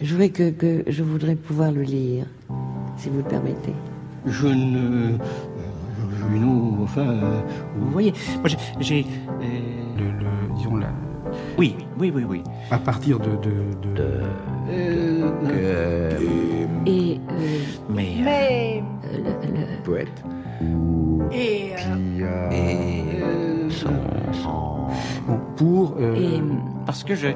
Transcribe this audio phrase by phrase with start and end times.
[0.00, 2.24] Je voudrais que, que je voudrais pouvoir le lire,
[2.96, 3.74] si vous le permettez.
[4.26, 5.14] Je ne.
[5.14, 5.18] euh,
[6.38, 7.00] Nous, enfin.
[7.00, 7.40] euh,
[7.76, 8.48] vous voyez, moi
[8.78, 9.04] j'ai.
[9.04, 9.44] euh,
[9.98, 10.86] le, le- disons la,
[11.58, 12.42] Oui, oui, oui, oui.
[12.70, 13.50] à partir de, de,
[13.96, 14.22] de-
[14.70, 16.12] Euh,
[16.86, 18.20] Et euh, mais.
[18.20, 18.82] euh, Mais.
[19.12, 20.24] le- le- poète
[21.32, 21.72] Et.
[22.22, 23.68] euh, et.
[23.72, 23.90] son
[25.26, 26.40] bon, pour euh, et
[26.86, 27.28] Parce que je.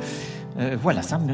[0.61, 1.33] euh, voilà, ça me.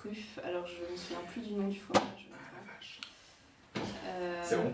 [0.00, 0.38] Truffe.
[0.44, 2.28] Alors je ne me souviens plus du nom du fromage.
[4.06, 4.72] Euh, C'est bon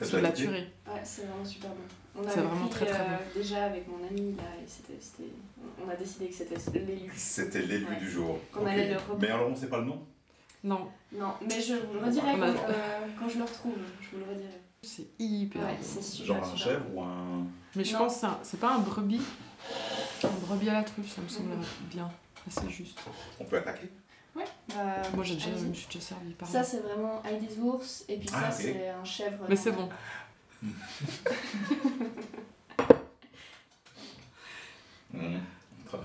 [0.00, 0.66] C'est la tuerie.
[0.86, 1.76] Ouais, c'est vraiment super bon.
[2.14, 5.32] On avait vraiment pris, très, très euh, Déjà avec mon ami là, et c'était, c'était-
[5.84, 7.10] on a décidé que c'était l'élu.
[7.16, 7.96] C'était l'élu Ouais.
[7.96, 8.38] du jour.
[8.52, 9.18] Qu'on allait le reprendre.
[9.20, 10.02] Mais alors on sait pas le nom
[10.64, 13.74] Non, Non, mais je vous le redirai quand, a- euh, quand je le retrouve.
[14.00, 14.60] Je vous le redirai.
[14.82, 15.78] c'est hyper Ouais, bon.
[15.82, 16.26] c'est super.
[16.42, 17.46] Genre un chèvre ou un.
[17.76, 17.98] Mais je Non.
[18.00, 19.20] pense que c'est pas un brebis.
[20.24, 21.54] Un brebis à la truffe, ça me semble
[21.90, 22.10] bien.
[22.46, 22.98] Assez juste.
[23.40, 23.88] On peut attaquer
[24.34, 24.44] Ouais.
[24.68, 27.58] Bah, Moi j'ai déjà, je me suis déjà servi par Ça, c'est vraiment ail des
[27.58, 29.44] ours, et puis Ah, ça, c'est un chèvre.
[29.48, 29.88] Mais c'est bon.
[35.14, 35.36] Mmh.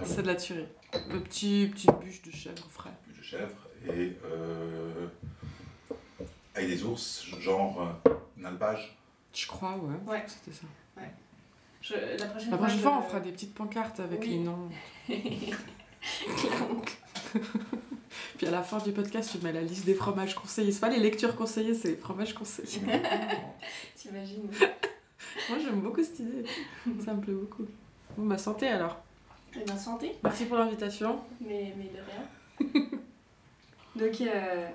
[0.04, 0.68] C'est de la tuerie.
[1.10, 2.92] Le petit, petite bûche de chèvre frais.
[3.06, 3.56] Plus de chèvre
[3.88, 4.18] et.
[4.26, 5.08] Euh...
[6.56, 8.98] Des ours, genre euh, un alpage.
[9.34, 9.96] Je crois, ouais.
[10.12, 10.24] Ouais.
[10.28, 10.66] C'était ça.
[11.82, 14.30] Je- la prochaine La fois, je- on fera des petites pancartes avec Oui.
[14.30, 14.70] les noms.
[18.38, 20.72] Puis à la fin du podcast, tu mets la liste des fromages conseillés.
[20.72, 22.82] C'est pas les lectures conseillées, c'est les fromages conseillés.
[23.96, 24.48] T'imagines
[25.50, 26.46] Moi j'aime beaucoup cette idée.
[27.04, 27.66] Ça me plaît beaucoup.
[28.16, 28.98] Bon, bah santé alors.
[29.56, 31.20] Eh bien, santé, Merci pour l'invitation.
[31.42, 33.00] mais, mais de rien.
[33.96, 34.68] donc, euh,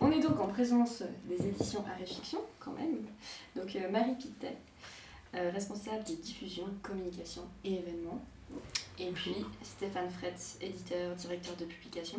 [0.00, 3.06] on est donc en présence des éditions Arrêt Fiction, quand même.
[3.56, 4.56] Donc, euh, Marie Pittet,
[5.34, 8.22] euh, responsable de diffusion, communication et événements.
[8.98, 12.18] Et puis, Stéphane Fretz, éditeur, directeur de publication.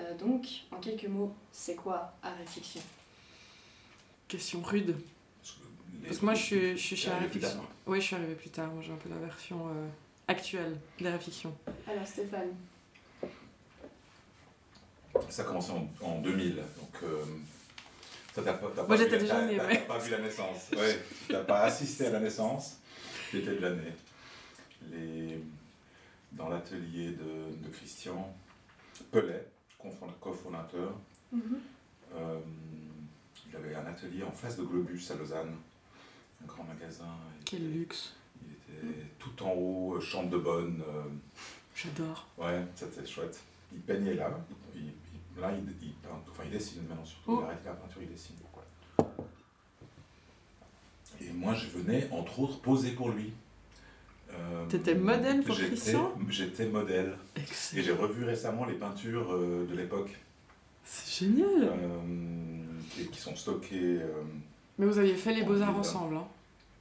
[0.00, 2.80] Euh, donc, en quelques mots, c'est quoi Arrêt Fiction?
[4.28, 4.96] Question rude.
[6.04, 7.64] Parce que moi je suis, je suis chez T'es Arrêt arrivé plus Fiction.
[7.86, 8.70] Oui, je suis arrivée plus tard.
[8.70, 9.88] Moi j'ai un peu la version euh,
[10.28, 11.52] actuelle d'Arrêt Fiction.
[11.86, 12.54] Alors, Stéphane,
[15.30, 16.64] Ça a commencé en, en 2000, donc
[17.02, 17.24] euh,
[18.34, 19.78] ça t'as pas, t'as Moi, pas j'étais vu, déjà née, ouais.
[19.86, 22.78] pas vu la naissance, ouais, t'as pas assisté à la naissance,
[23.32, 23.92] t'étais déjà né.
[24.92, 25.40] Les,
[26.32, 28.32] dans l'atelier de, de Christian
[29.10, 29.44] Pellet,
[30.20, 30.92] cofondateur,
[32.14, 32.38] euh,
[33.48, 35.54] il avait un atelier en face de Globus à Lausanne,
[36.42, 37.04] un grand magasin.
[37.38, 38.14] Il Quel était- luxe.
[38.42, 40.82] Il était tout en haut, euh, chambre de bonne.
[40.86, 41.02] euh,
[41.74, 42.26] J'adore.
[42.38, 43.40] Ouais, c'était chouette.
[43.72, 44.30] Il peignait là.
[44.74, 47.32] Il, il- là, il, il peint, enfin, il dessine maintenant surtout.
[47.32, 47.38] Oh.
[47.42, 48.36] Il arrête la peinture, il dessine.
[51.20, 53.32] Et moi, je venais, entre autres, poser pour lui.
[54.30, 57.16] Euh, T'étais modèle pour j'étais- Christian J'étais modèle.
[57.36, 57.82] Et Excellent.
[57.84, 60.16] j'ai revu récemment les peintures euh, de l'époque
[60.84, 61.64] C'est génial.
[61.64, 63.98] euh, qui, qui sont stockées.
[64.02, 64.22] euh,
[64.78, 66.26] Mais vous aviez fait les beaux-arts ensemble, hein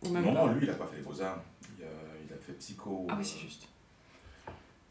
[0.05, 1.41] Ou même non, pas lui, il n'a pas fait les beaux-arts.
[1.79, 1.87] Il, a-
[2.27, 3.07] il a fait psycho.
[3.09, 3.67] Ah oui, euh, c'est juste.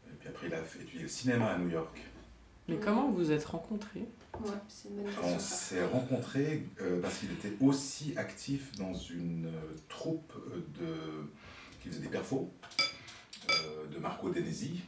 [0.09, 2.01] Et puis après, il a fait, étudié le cinéma à New York.
[2.67, 4.05] Mais comment vous vous êtes rencontrés?
[4.43, 4.51] Ouais,
[5.23, 11.27] On s'est rencontrés euh, parce qu'il était aussi actif dans une euh, troupe euh, de,
[11.87, 12.49] qui faisait des perfos
[13.49, 14.81] euh, de Marco Denesi,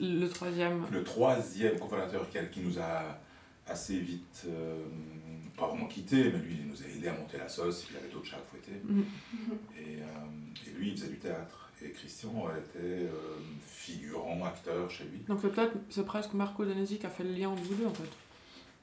[0.00, 0.84] Le troisième.
[0.90, 3.18] le troisième cofondateur qui, qui nous a
[3.66, 4.84] assez vite, euh,
[5.56, 8.08] pas vraiment quitté, mais lui il nous a aidé à monter la sauce, il avait
[8.08, 8.80] d'autres chats à fouetter.
[9.78, 11.68] Et, euh, et lui il faisait du théâtre.
[11.82, 13.08] Et Christian était euh,
[13.66, 15.20] figurant, acteur chez lui.
[15.28, 17.86] Donc c'est peut-être, c'est presque Marco Danesi qui a fait le lien entre vous deux
[17.86, 18.10] en fait.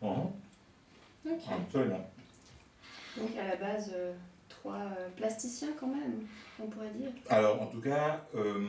[0.01, 1.41] Ok.
[1.51, 2.09] Absolument.
[3.17, 4.13] Donc, à la base, euh,
[4.59, 6.25] trois euh, plasticiens quand même,
[6.59, 7.11] on pourrait dire.
[7.29, 8.59] Alors, en tout cas, euh,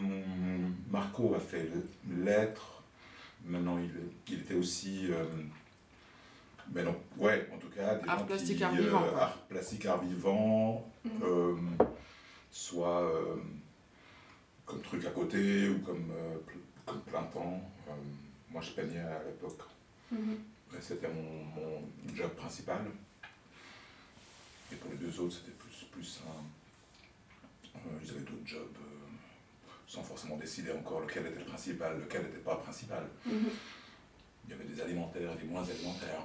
[0.91, 1.69] Marco a fait
[2.11, 2.83] lettres.
[3.45, 3.91] Maintenant, il,
[4.33, 5.09] il était aussi.
[5.11, 5.25] euh,
[6.75, 9.39] mais non, ouais, en tout cas, des Art gens plastique, qui, art vivant, euh, art
[9.49, 11.11] plastique, art vivant, Mhm.
[11.23, 11.55] euh,
[12.51, 13.37] soit euh,
[14.67, 16.37] comme truc à côté ou comme, euh,
[16.85, 17.61] comme plein temps.
[17.89, 17.93] Euh,
[18.51, 19.61] moi, je peignais à l'époque.
[20.13, 20.37] Mhm.
[20.81, 22.83] C'était mon, mon job principal.
[24.71, 25.57] Et pour les deux autres, c'était
[25.87, 27.79] plus, plus un.
[27.79, 29.07] euh, ils avaient d'autres jobs, euh,
[29.87, 33.07] sans forcément décider encore lequel était le principal, lequel n'était pas principal.
[33.27, 33.33] Mhm.
[34.45, 36.23] Il y avait des alimentaires des moins alimentaires.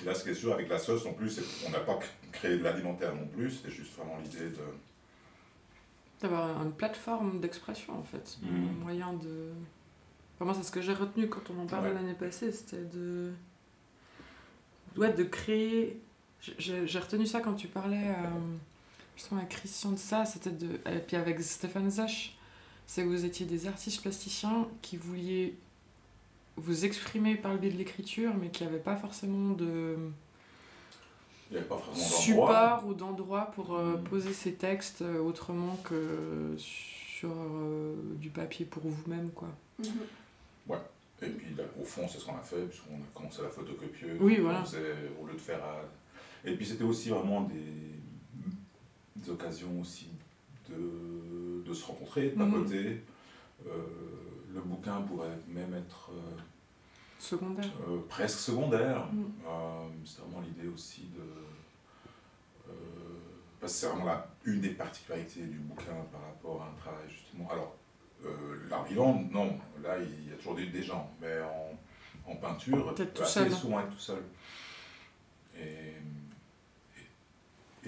[0.00, 1.94] Et là, ce qui est sûr avec la sauce, en plus, c'est qu'on n'a pas
[1.94, 4.58] cr- créé de l'alimentaire non plus, c'était juste vraiment l'idée de.
[6.20, 8.68] D'avoir une plateforme d'expression en fait, Mhm.
[8.68, 9.52] un moyen de.
[10.36, 11.94] Enfin, moi, c'est ce que j'ai retenu quand on en parlait Ouais.
[11.94, 13.32] l'année passée, c'était de.
[14.96, 16.00] Ouais, de créer.
[16.58, 18.28] J'ai retenu ça quand tu parlais euh,
[19.16, 20.80] justement avec Christian de ça, c'était de.
[20.90, 22.36] Et puis avec Stéphane Zach,
[22.86, 25.56] c'est que vous étiez des artistes plasticiens qui vouliez
[26.56, 29.96] vous exprimer par le biais de l'écriture, mais qui n'avaient pas forcément de
[31.50, 34.04] Il avait pas support ou d'endroit pour euh, Mhm.
[34.04, 39.48] poser ces textes euh, autrement que sur euh, du papier pour vous-même quoi.
[39.80, 39.86] Mhm.
[41.20, 44.18] Et puis là, au fond, c'est ce qu'on a fait, puisqu'on a commencé la photocopieuse.
[44.20, 44.62] Oui, on voilà.
[44.64, 45.58] faisait, au lieu de faire.
[45.64, 45.82] à-
[46.44, 47.54] Et puis c'était aussi vraiment des,
[49.16, 50.08] des occasions aussi
[50.68, 52.52] de, de se rencontrer, de Mhm.
[52.52, 53.02] papoter.
[53.66, 53.70] Euh,
[54.54, 56.40] le bouquin pourrait même être euh,
[57.18, 57.70] Secondaire.
[57.88, 59.06] euh, presque secondaire.
[59.12, 59.32] Mhm.
[60.04, 62.72] C'est vraiment l'idée aussi de.
[63.60, 67.08] parce que c'est vraiment la, une des particularités du bouquin par rapport à un travail
[67.08, 67.48] justement.
[67.50, 67.74] Alors,
[68.70, 72.94] l'art vivant, non, là il y a toujours des, des gens, mais en, en peinture,
[72.94, 74.22] Peut-être assez souvent être tout seul.
[75.58, 75.94] Et,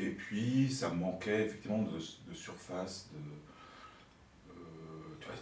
[0.02, 3.18] et, puis ça manquait effectivement de, de surface, de.
[4.52, 5.36] euh, tu vois,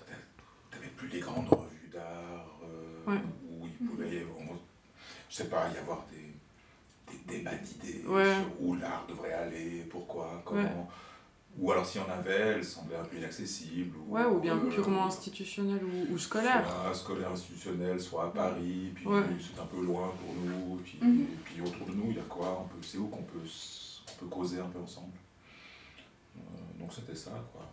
[0.70, 3.19] t'avais plus les grandes revues d'art euh, Ouais.
[3.50, 4.58] où il pouvait y avoir,
[5.31, 8.34] je sais pas, y avoir des, des débats d'idées Ouais.
[8.34, 10.88] sur où l'art devrait aller, pourquoi, comment.
[11.61, 13.96] Ou alors s'il y en avait, elles semblaient un peu inaccessibles.
[14.06, 16.64] Ouais, ou bien euh, purement institutionnel ou, ou scolaire.
[16.84, 19.04] Soit scolaire institutionnel, soit à Paris, puis
[19.40, 21.22] c'est un peu loin pour nous, puis, Mhm.
[21.22, 23.40] et puis autour de nous, il y a quoi on peut, C'est où qu'on peut,
[24.26, 25.12] causer un peu ensemble.
[26.37, 26.41] Euh,
[26.79, 27.69] donc c'était ça, quoi.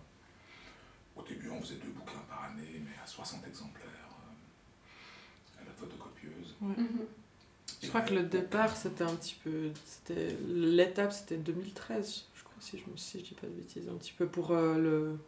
[1.15, 5.71] Au début, on faisait deux bouquins par année, mais à 60 exemplaires, euh, à la
[5.71, 6.55] photocopieuse.
[6.61, 7.05] Mhm.
[7.81, 9.71] Je crois que le départ c'était un petit peu.
[9.85, 13.87] C'était l'étape c'était 2013, je crois si je me si je dis pas de bêtises,
[13.87, 15.19] un petit peu pour euh, le.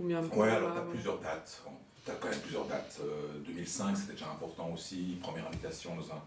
[0.00, 0.22] Ou bien.
[0.24, 0.90] Ouais, alors t'as ouais.
[0.90, 1.62] plusieurs dates.
[2.04, 3.00] T'as quand même plusieurs dates.
[3.02, 5.18] Euh, 2005, c'était déjà important aussi.
[5.22, 6.22] Première invitation dans un,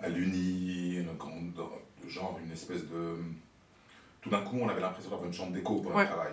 [0.00, 1.52] à l'Uni, une grande,
[2.04, 3.16] de genre une espèce de.
[4.20, 6.02] Tout d'un coup, on avait l'impression d'avoir une chambre d'écho pour Ouais.
[6.04, 6.32] le travail.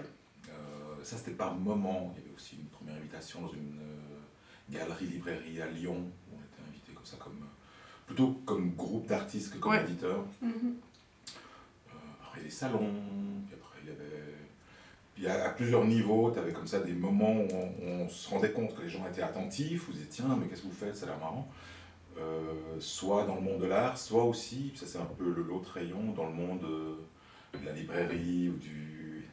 [0.50, 2.12] Euh, ça, c'était par moment.
[2.16, 6.40] Il y avait aussi une première invitation dans une euh, galerie-librairie à Lyon, où on
[6.40, 9.84] était invité comme ça, comme, euh, plutôt comme groupe d'artistes que comme Ouais.
[9.84, 10.26] éditeur.
[10.42, 10.76] Mhm.
[11.90, 11.92] Euh,
[12.24, 12.92] après des salons,
[13.48, 14.36] puis après il y avait.
[15.14, 18.28] Puis à, à plusieurs niveaux, tu avais comme ça des moments où on, on se
[18.30, 20.96] rendait compte que les gens étaient attentifs, vous disiez tiens, mais qu'est-ce que vous faites,
[20.98, 21.48] ça a l'air marrant.
[22.18, 25.72] Euh, soit dans le monde de l'art, soit aussi, ça c'est un peu le- l'autre
[25.74, 26.96] rayon, dans le monde euh,
[27.60, 29.26] de la librairie ou du.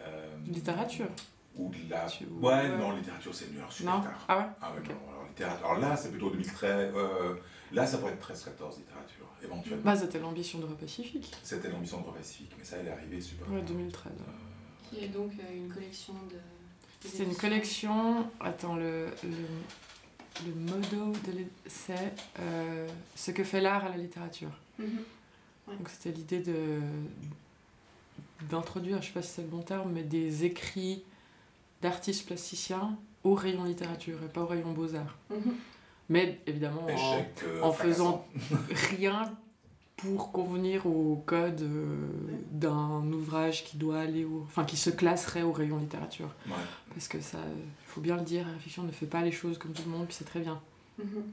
[0.00, 1.08] euh, Littérature.
[1.56, 2.06] Ou de la.
[2.06, 2.78] Tu- Ouais, ouais.
[2.78, 4.02] non, littérature c'est alors super Non?
[4.02, 4.24] tard.
[4.28, 4.44] Ah ouais?
[4.62, 5.66] Ah ouais, non, alors, littérature.
[5.66, 6.92] Alors là, c'est plutôt 2013.
[6.94, 7.34] euh,
[7.72, 9.82] là, ça pourrait être 13-14 littérature, éventuellement.
[9.84, 11.32] Bah c'était l'ambition de Pacifique.
[11.42, 13.66] C'était l'ambition de Pacifique, mais ça, elle est arrivée super Ouais, tard.
[13.68, 14.12] 2013.
[14.12, 14.22] Euh,
[14.88, 16.36] Qui est donc euh, une collection de.
[17.08, 18.30] C'est une collection.
[18.40, 19.30] Attends, le, le,
[20.46, 21.12] le motto
[21.66, 24.52] c'est euh, ce que fait l'art à la littérature.
[24.78, 24.98] Mhm.
[25.68, 26.80] Donc c'était l'idée de
[28.48, 31.04] d'introduire, je sais pas si c'est le bon terme, mais des écrits
[31.82, 35.18] d'artistes plasticiens au rayon littérature et pas au rayon beaux-arts.
[35.30, 35.54] Mhm.
[36.08, 38.26] Mais évidemment en, euh, en faisant
[38.98, 39.30] rien
[40.02, 41.96] pour convenir au code euh,
[42.50, 46.30] d'un ouvrage qui doit aller au, enfin qui se classerait au rayon littérature.
[46.46, 46.54] Ouais.
[46.94, 49.58] Parce que ça, il faut bien le dire, la fiction ne fait pas les choses
[49.58, 50.60] comme tout le monde, puis c'est très bien.
[50.98, 51.24] Mhm.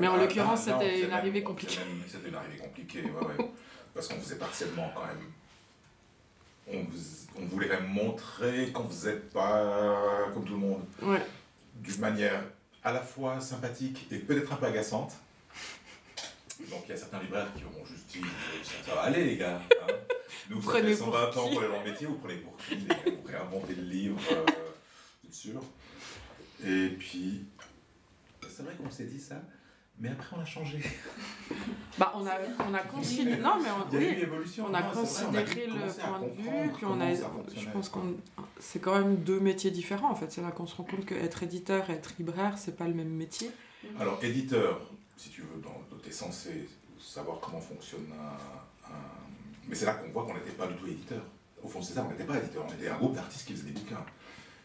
[0.00, 1.80] Mais en là- l'occurrence, c'était une même- arrivée compliquée.
[2.06, 3.50] C'était une arrivée compliquée, ouais, ouais.
[3.94, 6.84] Parce qu'on faisait partiellement quand même.
[7.38, 10.82] On, voulait même montrer qu'on faisait pas comme tout le monde.
[11.02, 11.22] Ouais.
[11.76, 12.42] D'une manière
[12.82, 15.12] à la fois sympathique et peut-être un peu agaçante.
[16.70, 19.24] Donc il y a certains libraires qui auront juste dit euh, ça, ça va aller
[19.24, 19.60] les gars.
[19.60, 19.86] hein.
[20.50, 22.56] Nous, Prenez fait pour 120 ans qui qu'on est dans le métier, vous prenez pour
[22.56, 24.44] qui les gars Vous réinventez le livre, euh,
[25.24, 25.60] c'est sûr.
[26.64, 27.44] Et puis,
[28.48, 29.36] c'est vrai qu'on s'est dit ça,
[29.98, 30.78] mais après on a changé.
[31.98, 32.32] Bah, on a,
[32.68, 33.40] on a considéré.
[33.40, 34.66] Non, mais on, Il y a eu oui, une évolution.
[34.68, 37.14] on a non, c'est vrai, on a considéré le point de vue, puis on a.
[37.14, 38.16] Je pense qu'on.
[38.60, 40.30] C'est quand même deux métiers différents en fait.
[40.30, 43.08] C'est là qu'on se rend compte qu'être éditeur et être libraire, c'est pas le même
[43.08, 43.50] métier.
[43.98, 45.60] Alors, éditeur, si tu veux,
[46.02, 46.68] tu es censé
[47.00, 48.88] savoir comment fonctionne un.
[48.90, 48.98] un-
[49.68, 51.22] Mais c'est là qu'on voit qu'on n'était pas du tout éditeur.
[51.62, 53.70] Au fond, c'est ça, on n'était pas éditeur, on était un groupe d'artistes qui faisaient
[53.72, 54.04] des bouquins.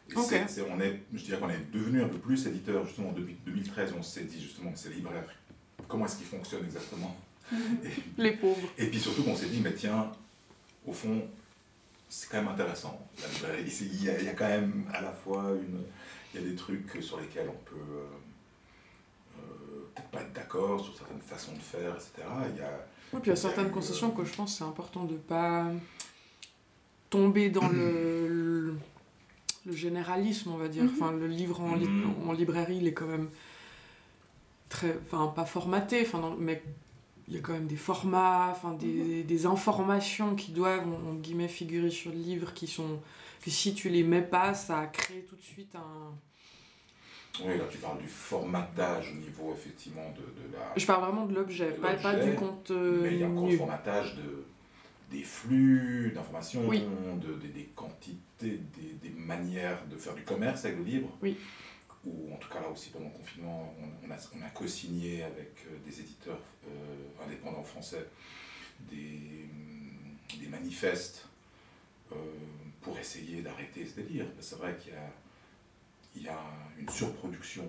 [0.10, 0.26] Et Ok.
[0.28, 3.36] c'est- c'est- on est, je dirais qu'on est devenu un peu plus éditeur, justement, depuis
[3.46, 5.26] 2013, on s'est dit justement c'est libraire.
[5.88, 7.16] Comment est-ce qu'il fonctionne exactement?
[7.52, 7.58] Et,
[8.22, 8.68] Les pauvres.
[8.78, 10.12] et puis surtout qu'on s'est dit, mais tiens,
[10.86, 11.28] au fond,
[12.10, 13.00] c'est quand même intéressant.
[13.18, 15.82] Il y, a, il y a quand même à la fois une.
[16.34, 17.76] Il y a des trucs sur lesquels on peut.
[17.76, 18.06] euh,
[20.12, 22.12] pas être d'accord sur certaines façons de faire, etc.
[22.54, 24.58] Il y a, Oui, puis il y a certaines concessions euh, que je pense que
[24.60, 25.68] c'est important de pas
[27.10, 28.76] tomber dans le, le,
[29.66, 30.84] le généralisme, on va dire.
[30.84, 30.92] Mhm.
[30.94, 32.30] Enfin, le livre en, li- Mhm.
[32.30, 33.30] en librairie, il est quand même
[34.70, 36.64] très, enfin, pas formaté, enfin, mais
[37.28, 41.48] il y a quand même des formats, enfin, des, des informations qui doivent, en guillemets,
[41.48, 43.00] figurer sur le livre, qui sont,
[43.44, 46.14] que si tu les mets pas, ça crée tout de suite un...
[47.44, 50.74] oui, là tu parles du formatage au niveau effectivement de, de la.
[50.76, 52.78] Je parle vraiment de l'objet, pas, pas du contenu.
[53.04, 54.46] Mais il y a encore le formatage de,
[55.12, 56.84] des flux d'informations, Oui.
[57.22, 61.10] de, des- des quantités, des, des manières de faire du commerce avec le livre.
[61.22, 61.38] Oui.
[62.06, 65.24] Ou en tout cas là aussi pendant le confinement, on, on a, on a co-signé
[65.24, 68.08] avec euh, des éditeurs euh, indépendants français
[68.90, 69.46] des,
[70.40, 71.28] des manifestes
[72.12, 72.16] euh,
[72.82, 74.26] pour essayer d'arrêter ce délire.
[74.40, 75.12] C'est vrai qu'il y a,
[76.16, 76.40] il y a
[76.80, 77.66] une surproduction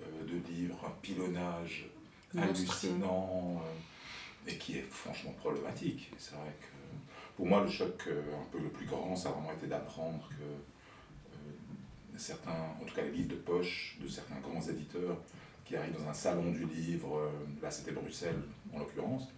[0.00, 1.86] euh, de livres, un pilonnage
[2.36, 6.10] hallucinant euh, et qui est franchement problématique.
[6.18, 6.66] C'est vrai que
[7.36, 10.28] pour moi, le choc euh, un peu le plus grand, ça a vraiment été d'apprendre
[10.28, 15.16] que euh, certains, en tout cas les livres de poche de certains grands éditeurs
[15.64, 17.30] qui arrivent dans un salon du livre, euh,
[17.62, 19.28] là c'était Bruxelles en l'occurrence,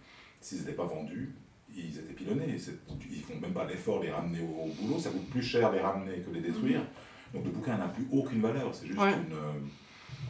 [0.41, 1.33] s'ils n'étaient pas vendus,
[1.75, 2.57] ils étaient pilonnés.
[3.09, 5.71] Ils font même pas l'effort de les ramener au, au boulot, ça coûte plus cher
[5.71, 6.81] les ramener que les détruire.
[7.33, 9.13] Donc le bouquin n'a plus aucune valeur, c'est juste Ouais.
[9.13, 9.53] une, euh,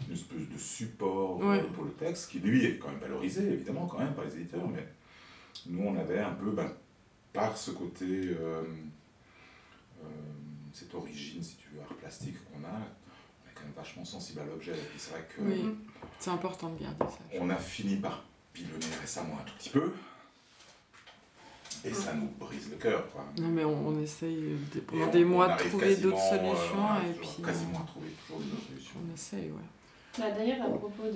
[0.07, 1.63] une espèce de support Ouais.
[1.73, 4.67] pour le texte qui lui est quand même valorisé évidemment quand même par les éditeurs,
[4.67, 4.87] mais
[5.67, 6.71] nous on avait un peu, ben,
[7.33, 8.63] par ce côté, euh,
[10.03, 10.07] euh,
[10.73, 14.39] cette origine si tu veux, art plastique qu'on a, on est quand même vachement sensible
[14.41, 14.73] à l'objet.
[14.73, 15.75] Et c'est vrai que Oui,
[16.19, 17.19] c'est important de garder ça.
[17.39, 18.23] on a fini par
[18.53, 19.93] pilonner récemment un tout petit peu.
[21.85, 23.25] Et ça nous brise le cœur, quoi.
[23.39, 26.77] Non, mais on, on essaye de- pendant des on mois de trouver d'autres euh, solutions
[26.79, 28.99] on et puis quasiment à trouver toujours des autres solutions.
[29.09, 29.67] on essaye, ouais.
[30.19, 31.11] Bah, D'ailleurs, à propos de,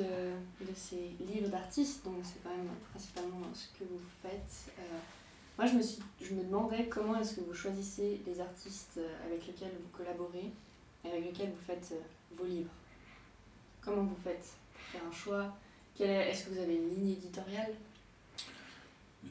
[0.66, 4.82] de ces livres d'artistes, donc c'est quand même principalement ce que vous faites, euh,
[5.58, 9.08] moi je me, suis, je me demandais comment est-ce que vous choisissez les artistes euh,
[9.26, 10.52] avec lesquels vous collaborez
[11.04, 11.94] et avec lesquels vous faites
[12.38, 12.70] vos livres.
[13.82, 15.58] Comment vous faites pour faire un choix?
[16.00, 17.74] Est- Est-ce que vous avez une ligne éditoriale?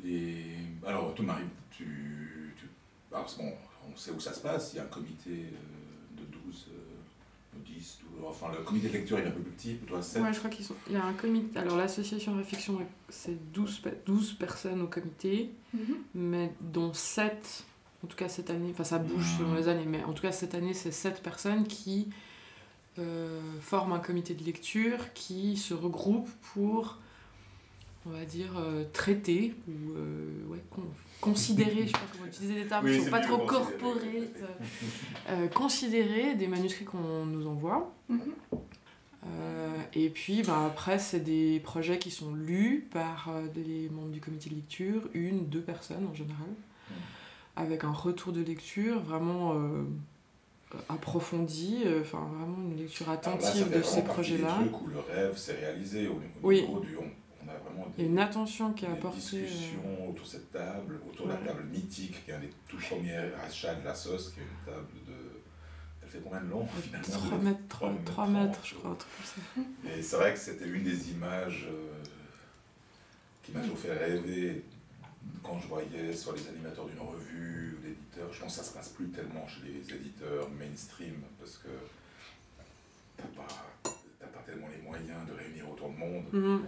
[0.05, 0.45] Les...
[0.87, 2.67] Alors, toi, Marie, tu, tu...
[3.13, 3.53] Alors, bon,
[3.93, 4.73] on sait où ça se passe.
[4.73, 8.89] Il y a un comité euh, de 12, euh, ou 10, 12, enfin, le comité
[8.89, 10.23] de lecture il est un peu plus petit, plutôt 7.
[10.23, 10.77] Ouais, je crois qu'ils sont.
[10.87, 11.59] Il y a un comité.
[11.59, 12.79] Alors, l'association Réflexion,
[13.09, 15.51] c'est 12, pe- 12 personnes au comité,
[16.15, 17.65] mais dont 7,
[18.03, 20.33] en tout cas cette année, enfin ça bouge selon les années, mais en tout cas
[20.33, 22.09] cette année, c'est 7 personnes qui
[22.99, 26.99] euh, forment un comité de lecture qui se regroupent pour,
[28.07, 30.83] on va dire, euh, traiter ou euh, ouais, con-
[31.21, 34.03] considérer, je sais pas comment utiliser des termes Oui, qui sont c'est pas trop corporate,
[35.29, 37.93] euh, considérer des manuscrits qu'on nous envoie.
[38.09, 38.21] Mhm.
[39.27, 44.09] Euh, et puis bah, après, c'est des projets qui sont lus par euh, des membres
[44.11, 46.49] du comité de lecture, une, deux personnes en général,
[47.57, 49.83] avec un retour de lecture vraiment euh,
[50.89, 54.59] approfondi, euh, enfin vraiment une lecture là, attentive de ces projets-là.
[54.63, 56.63] Des trucs où le rêve s'est réalisé au, au Oui.
[56.63, 56.97] niveau du.
[56.97, 57.03] On
[57.51, 59.19] a vraiment Il y a une attention qui est apportée.
[59.19, 62.51] euh, discussions autour de cette table, autour de la table mythique, qui est un des
[62.69, 65.15] tout premiers achats de la sauce, qui est une table de.
[66.03, 68.75] Elle fait combien de long euh, finalement 3 mètres, 3, mètres 3 trente, mètres, je
[68.75, 69.91] crois, un truc comme ça.
[69.97, 72.03] Et c'est vrai que c'était une des images euh,
[73.43, 74.65] qui m'a toujours fait rêver
[75.43, 78.33] quand je voyais soit les animateurs d'une revue ou l'éditeur.
[78.33, 81.69] Je pense que ça se passe plus tellement chez les éditeurs mainstream parce que
[83.17, 83.47] t'as pas,
[83.83, 86.25] pas tellement les moyens de réunir autant de monde.
[86.33, 86.63] Mhm.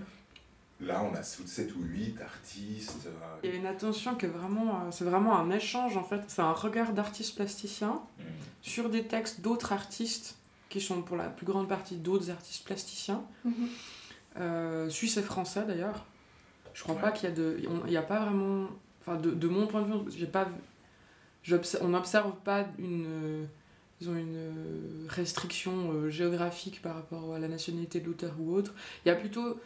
[0.82, 3.06] Là, on a 7 ou 8 artistes.
[3.06, 3.10] euh,
[3.44, 4.80] Il y a une attention qui est vraiment.
[4.80, 6.20] euh, c'est vraiment un échange en fait.
[6.28, 8.22] C'est un regard d'artiste plasticien hmm.
[8.62, 13.22] sur des textes d'autres artistes qui sont pour la plus grande partie d'autres artistes plasticiens,
[14.38, 16.06] euh, suisses et français d'ailleurs.
[16.74, 17.00] Je crois Ouais.
[17.02, 18.68] pas qu'il y a de, on- il n'y a pas vraiment,
[19.00, 20.48] enfin de, de mon point de vue, j'ai pas,
[21.82, 23.46] on n'observe pas une,
[24.00, 28.72] disons une restriction géographique par rapport à la nationalité de l'auteur ou autre.
[29.04, 29.60] Il y a plutôt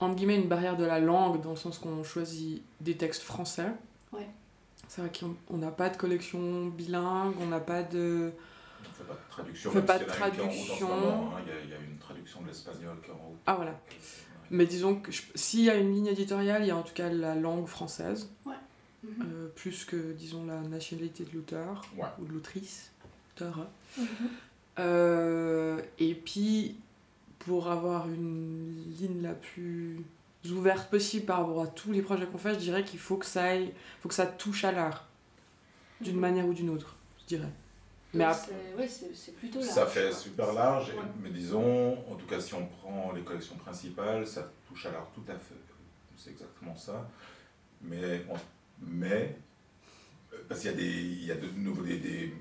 [0.00, 3.68] entre guillemets une barrière de la langue dans le sens qu'on choisit des textes français.
[4.12, 4.26] Ouais.
[4.88, 8.32] C'est vrai qu'on on n'a pas de collection bilingue, on n'a pas de
[8.84, 9.70] On fait pas de traduction.
[9.70, 10.88] On fait pas de traduction.
[10.92, 11.30] hein.
[11.44, 13.38] Il y, a- il y a une traduction de l'espagnol qui est en route.
[13.46, 13.80] ah voilà.
[14.50, 17.08] Mais disons que s'il y a une ligne éditoriale, il y a en tout cas
[17.08, 18.30] la langue française,
[19.02, 19.26] Mhm.
[19.32, 22.04] euh, plus que, disons, la nationalité de l'auteur Ouais.
[22.20, 22.90] ou de l'autrice.
[23.36, 23.66] auteur.
[24.78, 26.76] Euh, et puis,
[27.46, 29.98] pour avoir une ligne la plus
[30.50, 33.26] ouverte possible par rapport à tous les projets qu'on fait, je dirais qu'il faut que
[33.26, 35.08] ça aille, faut que ça touche à l'art,
[36.00, 36.20] d'une Mhm.
[36.20, 37.50] manière ou d'une autre, je dirais.
[38.14, 39.60] Mais Donc, ap- c'est- ouais, c'est c'est plutôt.
[39.62, 41.04] Ça fait super large, et- Ouais.
[41.22, 45.08] mais disons, en tout cas si on prend les collections principales, ça touche à l'art
[45.14, 45.54] tout à fait.
[46.16, 47.08] C'est exactement ça.
[47.82, 48.36] Mais, on-
[48.80, 49.36] mais
[50.48, 52.34] parce qu'il y a, des, il y a de nouveau des, des,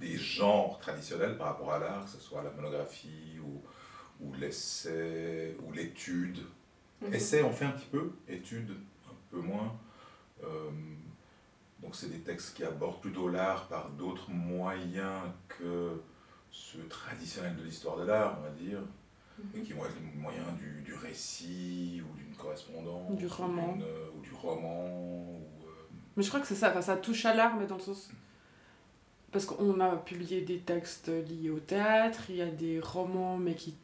[0.00, 3.60] des genres traditionnels par rapport à l'art, que ce soit la monographie ou,
[4.24, 6.38] ou l'essai ou l'étude.
[7.02, 7.14] Mhm.
[7.14, 8.70] Essai, on fait un petit peu, étude,
[9.06, 9.76] un peu moins.
[10.42, 10.70] Euh,
[11.82, 16.00] donc, c'est des textes qui abordent plutôt l'art par d'autres moyens que
[16.50, 18.78] ceux traditionnels de l'histoire de l'art, on va dire,
[19.54, 19.64] et Mhm.
[19.64, 23.76] qui vont être les moyens du, du récit ou d'une correspondance, Du roman.
[23.82, 24.86] euh, ou du roman.
[24.86, 25.68] Ou, euh,
[26.16, 28.08] Mais je crois que c'est ça, enfin, ça touche à l'art, mais dans le sens.
[29.32, 33.56] Parce qu'on a publié des textes liés au théâtre, il y a des romans, mais
[33.56, 33.74] qui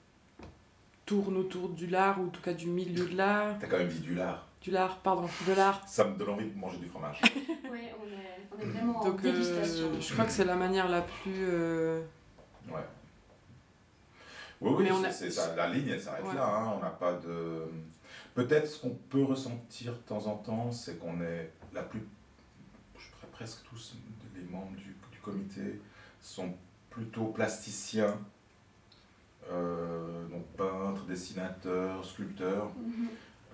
[1.10, 3.56] tournent autour du l'art, ou en tout cas du milieu de l'art.
[3.58, 4.46] T'as quand même dit du lard.
[4.62, 5.82] Du l'art, pardon, de l'art.
[5.88, 7.20] Ça me donne envie de manger du fromage.
[7.70, 9.88] Ouais, on est, on est vraiment en euh, dégustation.
[10.00, 11.44] je crois que c'est la manière la plus.
[11.48, 12.00] euh,
[12.68, 12.80] Ouais.
[14.60, 15.56] Oui, oui, Mais on a- ça.
[15.56, 16.34] La ligne, elle s'arrête Ouais.
[16.34, 16.46] là.
[16.46, 16.74] hein.
[16.76, 17.64] On n'a pas de.
[18.34, 22.02] Peut-être ce qu'on peut ressentir de temps en temps, c'est qu'on est la plus.
[22.98, 23.94] Je dirais presque tous
[24.36, 25.80] les membres du, du comité
[26.20, 26.52] sont
[26.90, 28.16] plutôt plasticiens,
[29.50, 32.70] euh, donc peintres, dessinateurs, sculpteurs.
[32.76, 33.08] Mhm.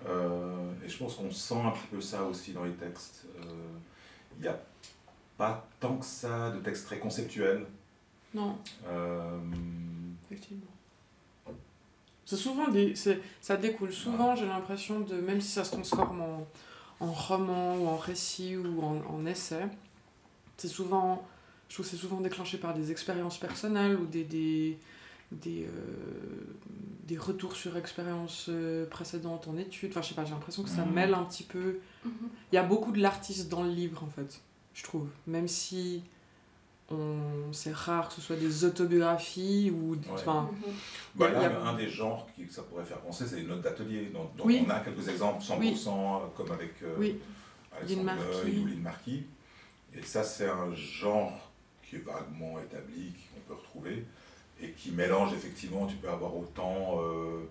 [0.07, 3.25] Euh, et je pense qu'on sent un petit peu ça aussi dans les textes.
[3.39, 3.43] Euh,
[4.37, 4.59] Il n'y a
[5.37, 7.65] pas tant que ça de textes très conceptuels.
[8.33, 9.39] Non, Euh,
[10.25, 10.63] effectivement.
[12.25, 12.93] C'est souvent des.
[13.41, 15.15] Ça découle souvent, j'ai l'impression, de.
[15.15, 16.47] Même si ça se transforme en,
[16.99, 19.65] en roman ou en récit ou en, en essai,
[20.57, 21.25] c'est souvent.
[21.69, 24.25] Je trouve que c'est souvent déclenché par des expériences personnelles ou des.
[24.25, 24.77] des
[25.31, 25.69] des, euh,
[27.03, 29.91] des retours sur expériences euh, précédentes en études.
[29.91, 30.93] Enfin, je sais pas, j'ai l'impression que ça Mhm.
[30.93, 31.79] mêle un petit peu.
[32.05, 32.11] Mhm.
[32.51, 34.41] Il y a beaucoup de l'artiste dans le livre, en fait,
[34.73, 35.07] je trouve.
[35.25, 36.03] Même si
[36.89, 37.51] on...
[37.51, 39.91] c'est rare que ce soit des autobiographies ou...
[39.95, 39.99] Ouais.
[40.13, 40.73] Enfin, Mhm.
[41.15, 43.61] Bah là, a- un des genres qui, que ça pourrait faire penser, c'est les notes
[43.61, 44.09] d'atelier.
[44.43, 44.63] Oui.
[44.65, 45.89] on a quelques exemples 100%,
[46.23, 47.19] euh, comme avec euh, Oui.
[47.75, 48.37] Alexandre Lynn Marquis.
[48.45, 49.23] Neuil ou Lynn Marquis.
[49.95, 51.51] Et ça, c'est un genre
[51.83, 54.05] qui est vaguement établi, qu'on peut retrouver,
[54.61, 57.43] et qui mélange effectivement, tu peux avoir autant euh,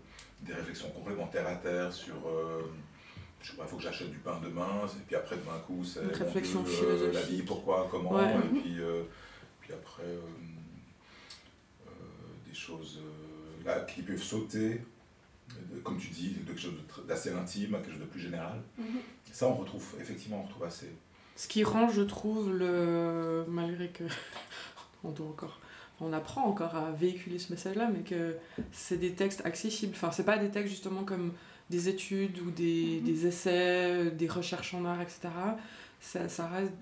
[0.42, 2.14] des réflexions complètement terre à terre sur.
[2.26, 2.62] euh,
[3.42, 5.84] je sais pas, il faut que j'achète du pain demain, et puis après, d'un coup,
[5.84, 8.34] c'est réflexion Dieu, euh, la vie, pourquoi, comment, Ouais.
[8.34, 9.02] et puis, euh,
[9.60, 10.18] puis après, euh,
[11.86, 11.90] euh,
[12.48, 13.00] des choses
[13.64, 14.80] là, qui peuvent sauter,
[15.84, 16.74] comme tu dis, de quelque chose
[17.06, 18.60] d'assez intime à quelque chose de plus général.
[18.78, 18.86] Mhm.
[19.32, 20.90] Ça, on retrouve, effectivement, on retrouve assez.
[21.36, 23.44] ce qui rend, je trouve, le...
[23.48, 24.04] malgré que
[25.04, 25.58] on doit encore...
[26.00, 28.36] On apprend encore à véhiculer ce message-là, mais que
[28.72, 29.94] c'est des textes accessibles.
[29.96, 31.32] Enfin, c'est pas des textes justement comme
[31.70, 33.04] des études ou des, Mhm.
[33.06, 35.20] des essais, des recherches en art, etc.
[36.00, 36.72] Ça, ça reste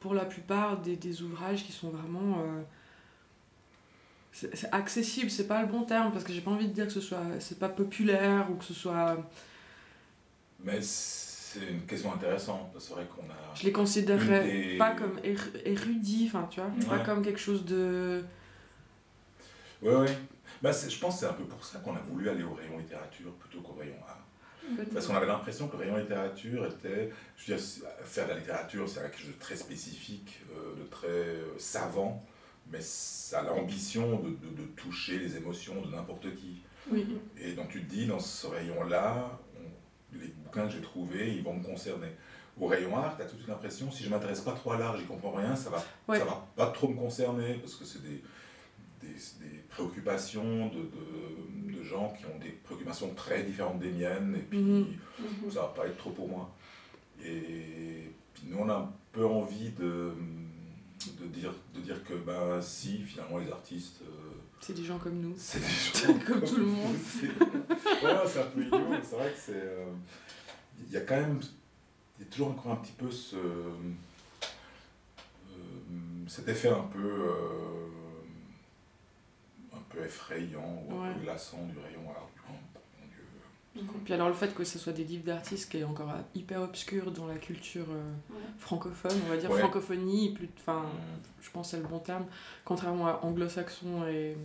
[0.00, 2.40] pour la plupart des, des ouvrages qui sont vraiment...
[2.40, 2.60] euh,
[4.32, 6.92] c'est accessible, c'est pas le bon terme, parce que j'ai pas envie de dire que
[6.92, 7.22] ce soit...
[7.38, 9.16] C'est pas populaire ou que ce soit...
[10.64, 13.54] Mais c'est une question intéressante, parce que c'est vrai qu'on a.
[13.54, 17.64] Je les considérerais des- pas comme ér- érudits, enfin, tu vois, pas comme quelque chose
[17.64, 18.24] de...
[19.82, 20.18] Ouais, ouais.
[20.62, 22.78] Bah, je pense que c'est un peu pour ça qu'on a voulu aller au rayon
[22.78, 24.20] littérature plutôt qu'au rayon art.
[24.94, 27.10] Parce qu'on avait l'impression que le rayon littérature était.
[27.36, 27.66] Je veux dire,
[28.04, 32.24] faire de la littérature, c'est quelque chose de très spécifique, euh, de très euh, savant,
[32.72, 36.62] mais ça a l'ambition de, de- de toucher les émotions de n'importe qui.
[36.90, 37.06] Oui.
[37.38, 41.42] Et donc tu te dis, dans ce rayon-là, on- les bouquins que j'ai trouvés, ils
[41.42, 42.08] vont me concerner.
[42.58, 45.04] Au rayon art, tu as toute l'impression, si je m'intéresse pas trop à l'art, j'y
[45.04, 46.18] comprends rien, ça va, Ouais.
[46.18, 48.22] ça va pas trop me concerner, parce que c'est des,
[49.04, 50.80] des, des préoccupations de,
[51.72, 54.86] de, de gens qui ont des préoccupations très différentes des miennes, et puis Mhm.
[55.18, 55.50] Mhm.
[55.50, 56.50] ça va pas être trop pour moi.
[57.24, 60.12] Et puis nous, on a un peu envie de,
[61.20, 64.02] de, dire, de dire que, ben si, finalement, les artistes...
[64.02, 65.34] euh, C'est des gens comme nous.
[65.36, 65.66] c'est des
[66.14, 66.96] gens Comme tout le monde.
[67.08, 67.26] C'est
[68.06, 68.12] ouais,
[68.42, 69.52] un peu idiot, mais c'est vrai que c'est.
[69.54, 69.86] euh,
[70.86, 71.40] Il y a quand même.
[72.18, 73.36] Il y a toujours encore un petit peu ce.
[73.36, 73.72] euh,
[76.26, 76.98] cet effet un peu.
[79.96, 81.14] Euh, peu effrayant ou un Ouais.
[81.14, 82.28] peu glaçant du rayon art.
[82.48, 82.52] Oh,
[83.00, 83.82] mon Dieu.
[83.94, 84.00] Mhm.
[84.04, 86.62] Puis alors le fait que ce soit des livres d'artistes qui est encore euh, hyper
[86.62, 88.40] obscur dans la culture euh, Ouais.
[88.58, 89.60] francophone, on va dire Ouais.
[89.60, 91.22] francophonie, plus, enfin, Mm.
[91.42, 92.26] je pense que c'est le bon terme,
[92.64, 94.36] contrairement à anglo-saxon et,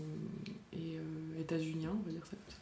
[0.74, 2.56] et euh, états-unien, on va dire ça comme ça.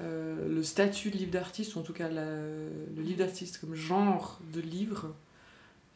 [0.00, 3.74] Euh, le statut de livre d'artiste, ou en tout cas la- le livre d'artiste comme
[3.74, 5.14] genre de livre,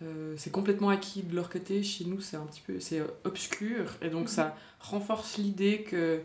[0.02, 1.82] euh, c'est complètement acquis de leur côté.
[1.82, 4.28] Chez nous, c'est un petit peu c'est euh, obscur, et donc Mhm.
[4.28, 6.20] ça renforce l'idée que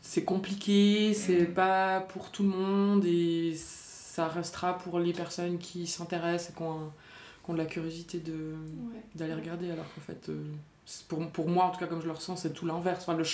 [0.00, 1.54] c'est compliqué, c'est Mhm.
[1.54, 6.62] pas pour tout le monde, et ça restera pour les personnes qui s'intéressent et qui
[6.62, 6.92] ont, un-
[7.44, 9.00] qui ont de la curiosité de Ouais.
[9.14, 10.42] d'aller regarder alors qu'en fait euh,
[11.08, 13.04] pour, pour moi, en tout cas, comme je le ressens, c'est tout l'inverse.
[13.06, 13.24] Enfin, le,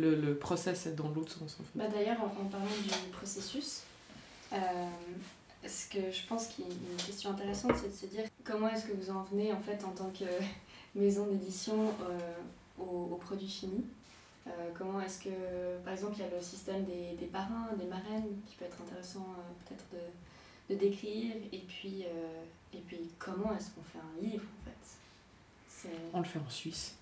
[0.00, 1.70] le, le process est dans l'autre sens, en fait.
[1.78, 3.82] Bah, D'ailleurs, en, en parlant du processus,
[4.52, 4.56] euh,
[5.66, 8.86] ce que je pense qu'il y une question intéressante, c'est de se dire comment est-ce
[8.86, 10.24] que vous en venez en fait en tant que
[10.94, 12.18] maison d'édition euh,
[12.78, 13.84] au, au produit fini.
[14.46, 18.40] Euh, Comment est-ce que, par exemple, il y a le système des, parrains, des marraines,
[18.46, 23.70] qui peut être intéressant euh, peut-être de, décrire, et puis, euh, et puis comment est-ce
[23.72, 25.88] qu'on fait un livre en fait?
[26.14, 26.96] On le fait en Suisse.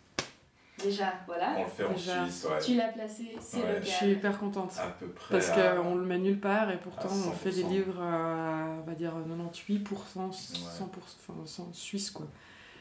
[0.83, 1.97] Déjà, voilà, On le fait en.
[1.97, 2.59] Suisse, ouais.
[2.65, 3.67] tu l'as placé, c'est Ouais.
[3.69, 3.83] local.
[3.85, 4.73] Je suis hyper contente.
[4.79, 5.35] À peu près.
[5.39, 7.69] Parce à- qu'on le met nulle part et pourtant on fait des 100%.
[7.71, 12.27] livres à, on va dire, 98% 100%, enfin, 100 suisse, quoi.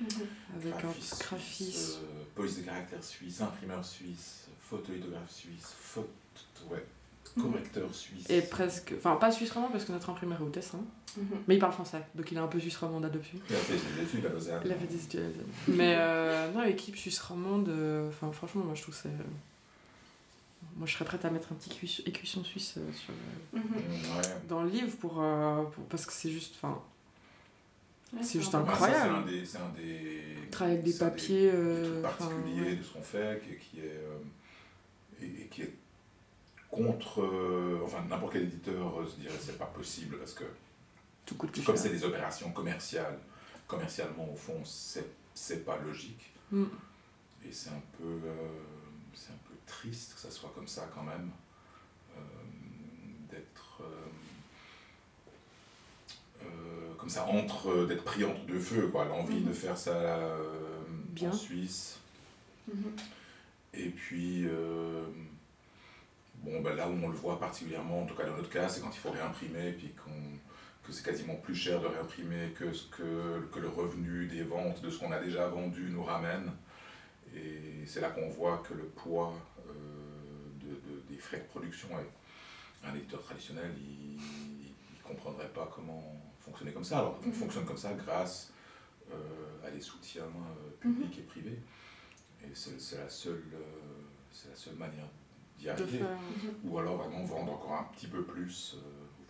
[0.01, 0.07] Mhm.
[0.55, 0.87] Avec un
[1.19, 1.99] graphiste.
[2.03, 6.07] euh, police de caractère suisse, imprimeur suisse, photoïdographe suisse, photo,
[6.71, 6.85] ouais,
[7.35, 8.29] correcteur suisse.
[8.29, 10.79] Et presque, enfin pas suisse romand parce que notre imprimeur est au Tessin,
[11.17, 11.25] Mhm.
[11.47, 13.37] mais il parle français, donc il est un peu suisse romand d'adoption.
[13.49, 14.61] Il a fait des études à Lausanne.
[14.65, 15.19] Il a fait des études.
[15.19, 15.45] à Lausanne.
[15.77, 19.09] Mais euh, non, équipe suisse romande, euh, enfin franchement, moi je trouve c'est.
[20.75, 23.13] Moi je serais prête à mettre un petit cuis- écusson suisse euh, sur.
[23.53, 23.59] Mm,
[24.17, 24.21] ouais.
[24.47, 26.55] dans le livre pour, euh, pour- parce que c'est juste.
[26.57, 26.81] Enfin,
[28.11, 29.23] Ouais, C'est juste Bah, incroyable.
[29.27, 31.41] C'est un des, c'est un des, travailler avec des c'est un papiers.
[31.41, 32.75] des euh, trucs enfin, particuliers ouais.
[32.77, 34.17] de ce qu'on fait, qui, qui est, euh,
[35.21, 35.73] et, et qui est
[36.71, 40.43] contre, euh, enfin n'importe quel éditeur euh, se dirait c'est pas possible parce que
[41.25, 43.17] Tout coûte plus comme c'est des opérations commerciales,
[43.67, 46.63] commercialement au fond c'est c'est pas logique Mm.
[47.47, 48.47] et c'est un peu euh,
[49.13, 51.29] c'est un peu triste que ça soit comme ça quand même
[52.17, 52.21] euh,
[53.31, 54.07] d'être euh,
[56.43, 60.37] euh, comme ça entre d'être pris entre deux feux quoi l'envie de faire ça euh,
[61.09, 61.29] Bien.
[61.29, 61.95] en Suisse
[62.71, 62.91] Mhm.
[63.73, 64.45] et puis,
[66.69, 68.91] ben là où on le voit particulièrement, en tout cas dans notre cas, c'est quand
[68.93, 70.11] il faut réimprimer, puis qu'on,
[70.85, 74.81] que c'est quasiment plus cher de réimprimer que, ce que, que le revenu des ventes
[74.81, 76.51] de ce qu'on a déjà vendu nous ramène.
[77.35, 79.33] Et c'est là qu'on voit que le poids
[79.67, 79.71] euh,
[80.61, 86.03] de, de- des frais de production, est- un éditeur traditionnel, il ne comprendrait pas comment
[86.39, 86.99] fonctionner comme ça.
[86.99, 87.33] Alors on Mhm.
[87.33, 88.51] fonctionne comme ça grâce
[89.11, 91.59] euh, à des soutiens euh, publics et privés.
[92.43, 93.43] Et c'est la, seule,
[94.49, 95.09] la seule manière
[95.59, 95.99] d'y arriver.
[96.63, 98.79] Ou alors vraiment vendre encore un petit peu plus, euh,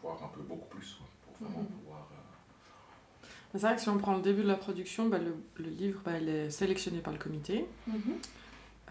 [0.01, 1.77] voire un peu beaucoup plus, quoi, pour vraiment Mhm.
[1.79, 2.07] pouvoir...
[2.11, 5.69] euh, C'est vrai que si on prend le début de la production, bah, le, le
[5.69, 7.97] livre bah, il est sélectionné par le comité, Mhm.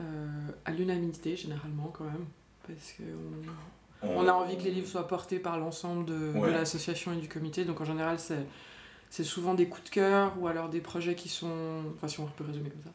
[0.00, 0.28] euh,
[0.64, 2.26] à l'unanimité généralement quand même,
[2.66, 7.12] parce qu'on on a envie que les livres soient portés par l'ensemble de, de l'association
[7.12, 8.46] et du comité, donc en général c'est,
[9.10, 12.26] c'est souvent des coups de cœur ou alors des projets qui sont, enfin si on
[12.26, 12.90] peut résumer comme ça,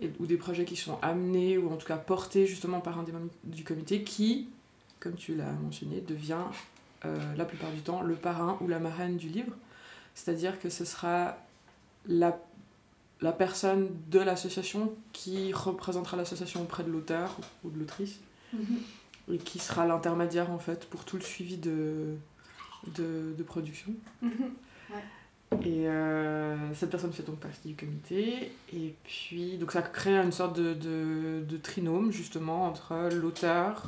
[0.00, 3.02] et- ou des projets qui sont amenés ou en tout cas portés justement par un
[3.02, 4.48] des membres du comité qui,
[5.00, 6.44] comme tu l'as mentionné, devient
[7.04, 9.52] euh, la plupart du temps le parrain ou la marraine du livre.
[10.14, 11.36] C'est-à-dire que ce sera
[12.06, 12.40] la,
[13.20, 18.18] la personne de l'association qui représentera l'association auprès de l'auteur ou de l'autrice
[18.52, 18.78] Mhm.
[19.34, 22.14] et qui sera l'intermédiaire en fait pour tout le suivi de,
[22.96, 23.92] de, de production.
[24.22, 24.30] Mhm.
[25.64, 28.52] Et euh, cette personne fait donc partie du comité.
[28.72, 33.84] Et puis, donc ça crée une sorte de, de, de trinôme justement entre l'auteur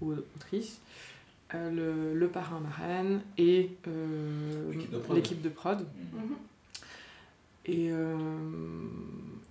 [0.00, 0.80] ou l'autrice,
[1.54, 5.16] euh, le, le parrain marraine et euh, L'équipe de prod.
[5.16, 5.78] l'équipe de prod.
[6.14, 6.36] Mhm.
[7.66, 8.16] Et, euh,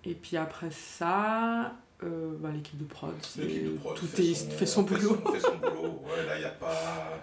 [0.06, 4.26] et puis après ça, euh, bah, l'équipe de prod, c'est- L'équipe de prod tout fait
[4.26, 5.15] est, son, fait son boulot.
[5.32, 6.02] fait son boulot.
[6.06, 7.20] Ouais, là, il n'y a pas...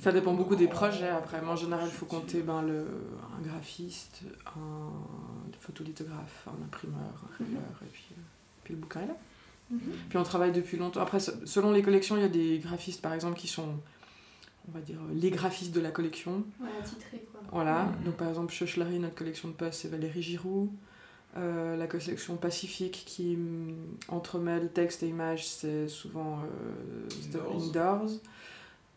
[0.00, 1.40] Ça dépend beaucoup des projets après.
[1.40, 2.86] Mais en général, il faut compter ben, le,
[3.38, 4.90] un graphiste, un
[5.60, 8.20] photolithographe, un imprimeur, un rayeur, et puis, euh,
[8.64, 9.16] puis le bouquin est là.
[9.70, 9.80] Mhm.
[10.08, 11.00] Puis on travaille depuis longtemps.
[11.00, 13.74] Après, se- selon les collections, il y a des graphistes par exemple qui sont,
[14.68, 16.44] on va dire, les graphistes de la collection.
[16.60, 17.40] Ouais, attitré quoi.
[17.52, 17.84] Voilà.
[17.84, 18.04] Mhm.
[18.04, 20.72] Donc par exemple, Chauchelary, notre collection de posts, c'est Valérie Giroux.
[21.36, 23.74] Euh, la collection Pacifique qui hum,
[24.08, 28.10] entremêle texte et image, c'est souvent euh, Sterling Doors.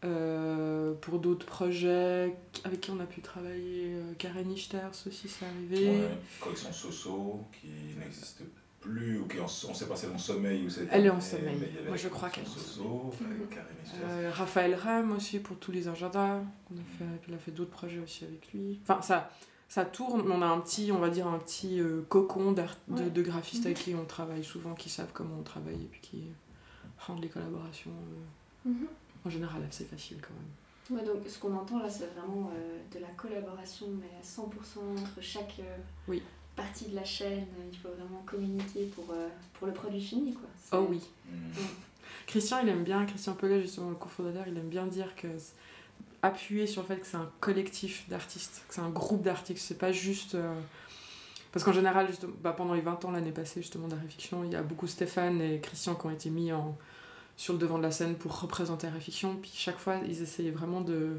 [0.04, 5.46] Euh, pour d'autres projets avec qui on a pu travailler, euh, Karen Ichters aussi, c'est
[5.46, 5.90] arrivé.
[5.92, 6.10] Ouais,
[6.40, 7.68] collection Soso, qui
[8.00, 8.42] n'existe
[8.80, 11.06] plus, ou qui en, on sait pas si elle est en sommeil ou c'est Elle
[11.06, 11.56] est en sommeil.
[11.60, 13.36] mais il y avait Moi, je crois qu'elle est en Soso, sommeil.
[13.38, 14.00] avec Karen Echters.
[14.04, 16.42] Euh, Raphaël Ram aussi pour tous les agendas.
[16.72, 18.80] On a fait, puis il a fait d'autres projets aussi avec lui.
[18.88, 19.32] Enfin, ça,
[19.70, 22.64] ça tourne, mais on a un petit, on va dire, un petit euh, cocon de,
[22.90, 23.08] Ouais.
[23.12, 23.72] de graphistes Mhm.
[23.72, 26.24] avec qui on travaille souvent, qui savent comment on travaille et puis qui
[26.98, 28.88] rendent les collaborations euh, Mhm.
[29.26, 31.00] En général assez faciles quand même.
[31.00, 35.02] Ouais, donc ce qu'on entend là, c'est vraiment euh, de la collaboration, mais à 100%
[35.02, 36.22] entre chaque euh, Oui.
[36.56, 37.46] partie de la chaîne.
[37.72, 40.34] Il faut vraiment communiquer pour, euh, pour le produit fini.
[40.34, 40.50] Quoi.
[40.74, 41.02] Oh oui.
[41.32, 41.54] Mhm.
[42.28, 45.54] Christian, il aime bien, Christian Pellet, justement, le cofondateur, il aime bien dire que c'est-
[46.24, 49.78] appuyer sur le fait que c'est un collectif d'artistes, que c'est un groupe d'artistes, c'est
[49.78, 50.54] pas juste euh,
[51.52, 54.56] Parce qu'en général, justement, bah, pendant les 20 ans l'année passée, justement, d'Aréfiction, il y
[54.56, 56.78] a beaucoup Stéphane et Christian qui ont été mis en,
[57.42, 59.36] sur le devant de la scène pour représenter Aréfiction.
[59.42, 61.18] Puis chaque fois, ils essayaient vraiment de,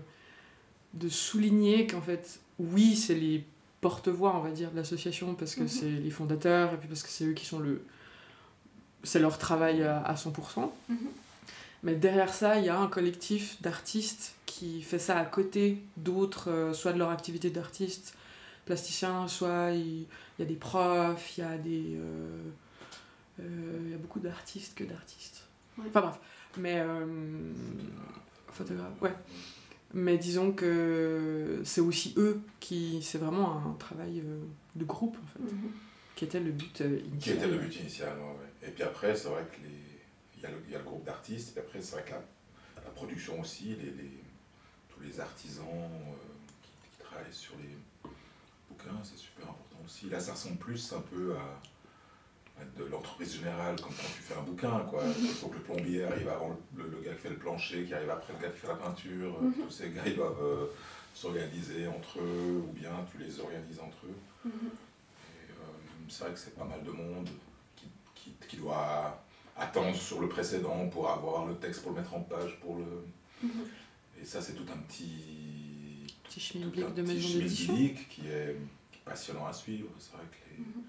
[0.95, 3.45] de souligner qu'en fait, oui, c'est les
[3.81, 5.69] porte-voix, on va dire, de l'association, parce que Mhm.
[5.69, 7.83] c'est les fondateurs, et puis parce que c'est eux qui sont le.
[9.03, 10.73] C'est leur travail à, à 100%.
[10.89, 10.97] Mhm.
[11.83, 16.51] Mais derrière ça, il y a un collectif d'artistes qui fait ça à côté d'autres,
[16.53, 18.15] euh, soit de leur activité d'artiste
[18.65, 21.97] plasticien, soit il, il y a des profs, il y a des.
[21.97, 22.43] euh,
[23.41, 25.43] euh, il y a beaucoup d'artistes que d'artistes.
[25.79, 25.85] Ouais.
[25.89, 26.19] Enfin bref.
[26.59, 26.81] Mais.
[26.81, 27.53] euh,
[28.51, 29.15] photographe, ouais.
[29.95, 33.03] Mais disons que c'est aussi eux qui.
[33.03, 34.43] C'est vraiment un travail euh,
[34.77, 35.71] de groupe, en fait, Mhm.
[36.17, 37.37] qui était le but euh, Qui initial.
[37.37, 38.69] était le but initial, ouais.
[38.69, 39.75] Et puis après, c'est vrai que les...
[40.37, 42.05] il, y a le, il y a le groupe d'artistes, et puis après, c'est vrai
[42.05, 42.23] que la,
[42.85, 44.23] la production aussi, les, les-
[44.89, 46.15] tous les artisans euh,
[46.63, 47.77] qui, qui travaillent sur les
[48.71, 50.09] bouquins, c'est super important aussi.
[50.09, 51.61] Là, ça ressemble plus un peu à
[52.79, 55.03] de l'entreprise générale, comme quand tu fais un bouquin, quoi.
[55.19, 57.93] Il faut que le plombier arrive avant le, le gars qui fait le plancher, qui
[57.95, 59.43] arrive après le gars qui fait la peinture.
[59.43, 59.55] Mhm.
[59.55, 60.67] Tous ces gars, ils doivent euh,
[61.15, 64.17] s'organiser entre eux, ou bien tu les organises entre eux.
[64.45, 64.53] Mhm.
[64.53, 65.65] Et, euh,
[66.09, 67.29] c'est vrai que c'est pas mal de monde
[67.77, 69.23] qui, qui, qui doit
[69.57, 72.59] attendre sur le précédent pour avoir le texte pour le mettre en page.
[72.61, 72.85] Pour le...
[73.43, 73.51] Mhm.
[74.21, 76.07] Et ça, c'est tout un petit.
[76.25, 78.57] Petit tout un de petit maison qui est
[79.05, 79.89] passionnant à suivre.
[79.99, 80.83] C'est vrai que les- Mhm.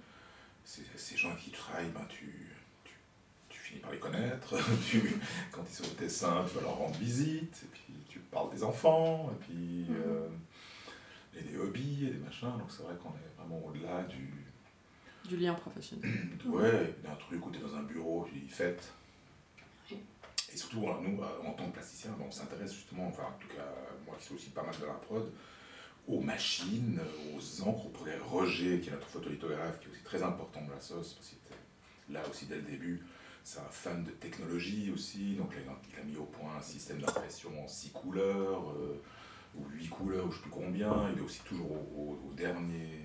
[0.66, 2.26] Ces, ces gens qui travaillent, ben, tu,
[2.84, 2.94] tu,
[3.50, 4.56] tu finis par les connaître.
[4.90, 5.16] tu,
[5.52, 7.62] quand ils sont au dessin, tu vas leur rendre visite.
[7.64, 9.32] Et puis tu parles des enfants.
[9.32, 9.86] Et puis.
[9.90, 9.96] Mhm.
[10.06, 10.28] euh,
[11.36, 12.52] et des hobbies et des machins.
[12.58, 14.30] Donc c'est vrai qu'on est vraiment au-delà du.
[15.28, 16.12] Du lien professionnel.
[16.46, 18.92] Ouais, d'un truc où tu es dans un bureau, puis fête.
[19.90, 19.98] Oui.
[20.54, 23.40] Et surtout, hein, nous, euh, en tant que plasticien, ben, on s'intéresse justement, enfin, en
[23.40, 23.66] tout cas,
[24.06, 25.32] moi qui suis aussi pas mal de la prod,
[26.08, 27.00] aux machines,
[27.36, 30.72] aux encres, au projet Roger, qui est notre photolithographe, qui est aussi très important de
[30.72, 31.56] la sauce, parce qu'il était
[32.14, 33.02] là aussi dès le début.
[33.46, 37.00] C'est un fan de technologie aussi, donc là, il a- mis au point un système
[37.00, 39.02] d'impression en six couleurs, euh,
[39.58, 41.10] ou huit couleurs, ou je sais plus combien.
[41.14, 43.00] Il est aussi toujours au, au- au dernier,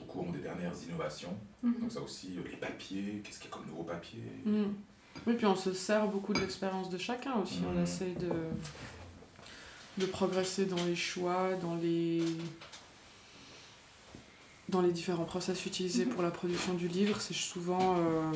[0.00, 1.36] au courant des dernières innovations.
[1.62, 1.80] Mhm.
[1.80, 4.66] Donc ça aussi, euh, les papiers, qu'est-ce qu'il y a comme nouveau papier Mm.
[5.26, 7.60] Oui, puis on se sert beaucoup de l'expérience de chacun aussi.
[7.68, 7.82] On Mhm.
[7.82, 8.30] essaye de,
[9.98, 12.22] de progresser dans les choix, dans les,
[14.68, 17.20] dans les différents process utilisés pour la production du livre.
[17.20, 18.32] C'est souvent euh,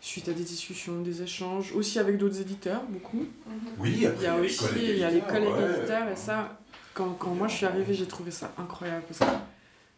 [0.00, 3.18] suite à des discussions, des échanges, aussi avec d'autres éditeurs, beaucoup.
[3.46, 3.58] Mhm.
[3.78, 6.58] Oui, Il y a aussi il y a les collègues éditeurs, et ça,
[6.94, 9.36] quand, quand moi je suis arrivée, j'ai trouvé ça incroyable parce que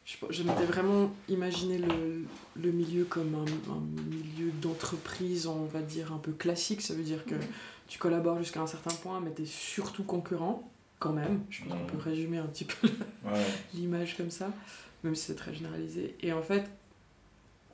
[0.05, 2.25] je, je m'étais vraiment imaginé le,
[2.57, 3.81] le milieu comme un, un
[4.11, 6.81] milieu d'entreprise, on va dire, un peu classique.
[6.81, 7.35] Ça veut dire que
[7.91, 10.63] tu collabores jusqu'à un certain point, mais tu es surtout concurrent,
[11.01, 11.43] quand même.
[11.51, 12.89] Je pense qu'on peut résumer un petit peu
[13.25, 13.45] Ouais.
[13.75, 14.51] l'image comme ça,
[15.03, 16.15] même si c'est très généralisé.
[16.21, 16.65] Et en fait,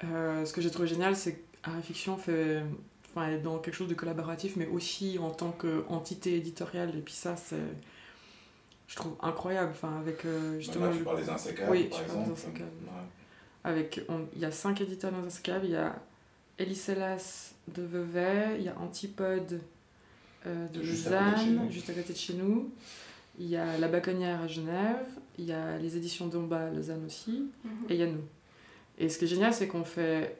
[0.04, 2.62] euh, ce que j'ai trouvé génial, c'est qu'Arifiction fait,
[3.10, 6.96] enfin, est dans quelque chose de collaboratif, mais aussi en tant qu'entité éditoriale.
[6.96, 7.56] Et puis ça, c'est,
[8.88, 9.70] je trouve incroyable.
[9.72, 12.30] Enfin, avec euh, justement, Là, tu le- parles des insécables, Oui, par je parle des
[12.30, 12.40] exemple.
[12.50, 12.70] insécables.
[12.84, 12.90] Ouais.
[13.64, 14.00] avec,
[14.34, 15.62] il y a cinq éditeurs dans Inscab.
[15.64, 15.94] Il y a
[16.58, 19.60] Eliselas de Vevey, il y a Antipode
[20.46, 22.70] euh, de Juste Lausanne, juste à côté de chez nous.
[23.38, 25.04] Il y a La Baconnière à Genève,
[25.38, 27.70] il y a les éditions d'Omba à Lausanne aussi, Mhm.
[27.90, 28.24] et il y a nous.
[28.98, 30.38] Et ce qui est génial, c'est qu'on fait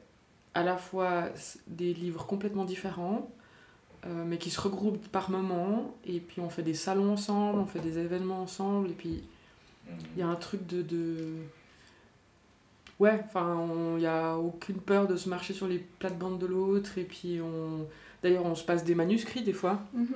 [0.55, 1.25] à la fois
[1.67, 3.29] des livres complètement différents,
[4.05, 7.65] euh, mais qui se regroupent par moments, et puis on fait des salons ensemble, on
[7.67, 9.21] fait des événements ensemble, et puis
[10.15, 10.81] il y a un truc de.
[10.81, 11.17] de...
[12.99, 16.97] Ouais, enfin, il n'y a aucune peur de se marcher sur les plates-bandes de l'autre,
[16.97, 17.85] et puis on.
[18.23, 20.07] D'ailleurs, on se passe des manuscrits des fois, Mhm.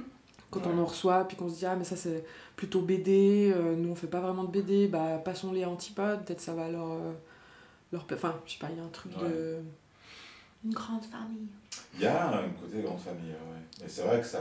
[0.49, 0.71] quand Ouais.
[0.75, 3.89] on en reçoit, puis qu'on se dit, ah, mais ça c'est plutôt BD, euh, nous
[3.89, 6.87] on fait pas vraiment de BD, bah passons-les à Antipode, peut-être ça va leur.
[6.91, 7.11] euh,
[7.91, 8.05] leur...
[8.11, 9.59] Enfin, je sais pas, il y a un truc de.
[10.65, 11.47] Une grande famille.
[11.95, 13.85] Il y a un côté grande famille, ouais.
[13.85, 14.39] Et c'est vrai que ça.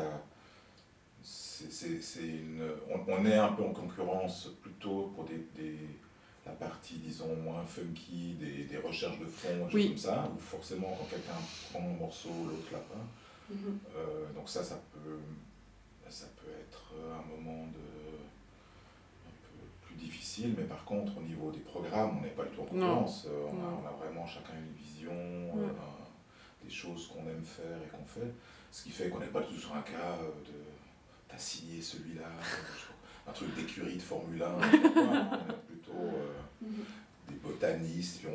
[1.22, 5.76] C'est, c'est, c'est une, on, on est un peu en concurrence plutôt pour des, des,
[6.46, 9.82] la partie, disons, moins funky, des, des recherches de fond, des Oui.
[9.82, 11.32] choses comme ça, où forcément, quand quelqu'un
[11.70, 13.04] prend un morceau, l'autre l'a pas.
[13.96, 15.18] Euh, donc ça, ça peut,
[16.08, 18.16] ça peut être un moment de
[19.26, 22.50] un peu plus difficile, mais par contre, au niveau des programmes, on n'est pas du
[22.50, 23.26] tout en concurrence.
[23.28, 25.10] Euh, On, a, on a vraiment chacun une vision,
[25.54, 25.64] Ouais.
[25.68, 28.32] euh, des choses qu'on aime faire et qu'on fait.
[28.70, 30.52] Ce qui fait qu'on n'est pas du tout sur un cas de
[31.28, 32.28] t'as signé celui-là,
[33.26, 34.46] un truc d'écurie de Formule 1.
[34.46, 36.32] on est plutôt euh,
[36.62, 36.84] Mhm.
[37.28, 38.30] des botanistes, on,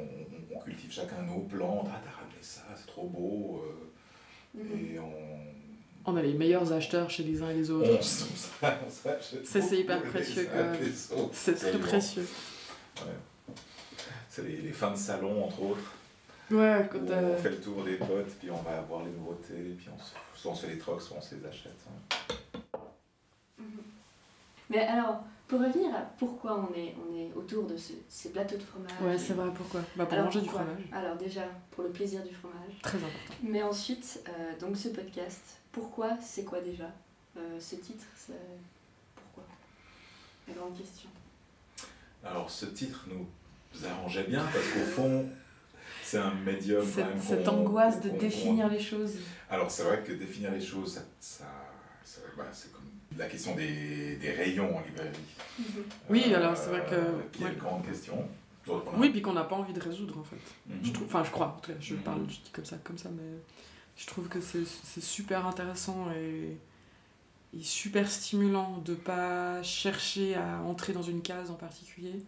[0.55, 1.87] on- on cultive chacun nos plantes.
[1.91, 3.61] Ah, t'as ramené ça, c'est trop beau.
[3.65, 3.91] euh,
[4.55, 4.95] Mhm.
[4.95, 5.11] et on,
[6.11, 7.89] On a les meilleurs acheteurs chez les uns et les autres.
[7.97, 10.47] on, Ça, c'est hyper précieux,
[11.33, 12.27] C'est très précieux.
[12.95, 13.03] C'est
[14.29, 15.93] c'est les, les fins de salon, entre autres.
[16.51, 19.87] Ouais, quand on fait le tour des potes, puis on va voir les nouveautés, puis
[19.93, 21.73] on, se- soit on se fait les trocs, soit on se les achète.
[21.87, 22.79] hein.
[24.69, 28.57] Mais alors, pour revenir à pourquoi on est, on est autour de ce- ces plateaux
[28.57, 28.91] de fromage.
[29.01, 29.81] Ouais, c'est vrai, pourquoi?
[29.95, 30.61] Bah pour Alors, manger pourquoi?
[30.63, 31.03] du fromage.
[31.03, 32.73] Alors déjà, pour le plaisir du fromage.
[32.81, 33.33] Très important.
[33.43, 36.89] Mais ensuite, euh, donc ce podcast, pourquoi c'est quoi déjà?
[37.37, 38.33] Euh, Ce titre, c'est
[39.15, 39.43] pourquoi?
[40.47, 41.09] La grande question.
[42.23, 43.27] Alors ce titre nous
[43.85, 45.29] arrangeait bien parce qu'au fond,
[46.01, 46.83] c'est un médium
[47.21, 49.13] Cette, angoisse de définir les choses.
[49.49, 51.45] Alors c'est vrai que définir les choses, ça, ça-
[52.03, 52.81] c'est bah, c'est comme
[53.17, 55.17] la question des, des rayons en librairie.
[56.09, 57.53] Oui, alors, c'est vrai que- Euh, Qui est ouais.
[57.53, 58.27] une grande question.
[58.67, 60.35] Donc, on a- Oui, puis qu'on n'a pas envie de résoudre en fait.
[60.67, 60.79] Mhm.
[60.83, 62.01] Je trouve, enfin, je crois, en tout cas, je Mhm.
[62.01, 63.23] parle, je dis comme ça, comme ça, mais
[63.97, 64.65] je trouve que c'est
[65.01, 66.57] super intéressant et,
[67.57, 72.23] et super stimulant de pas chercher à entrer dans une case en particulier,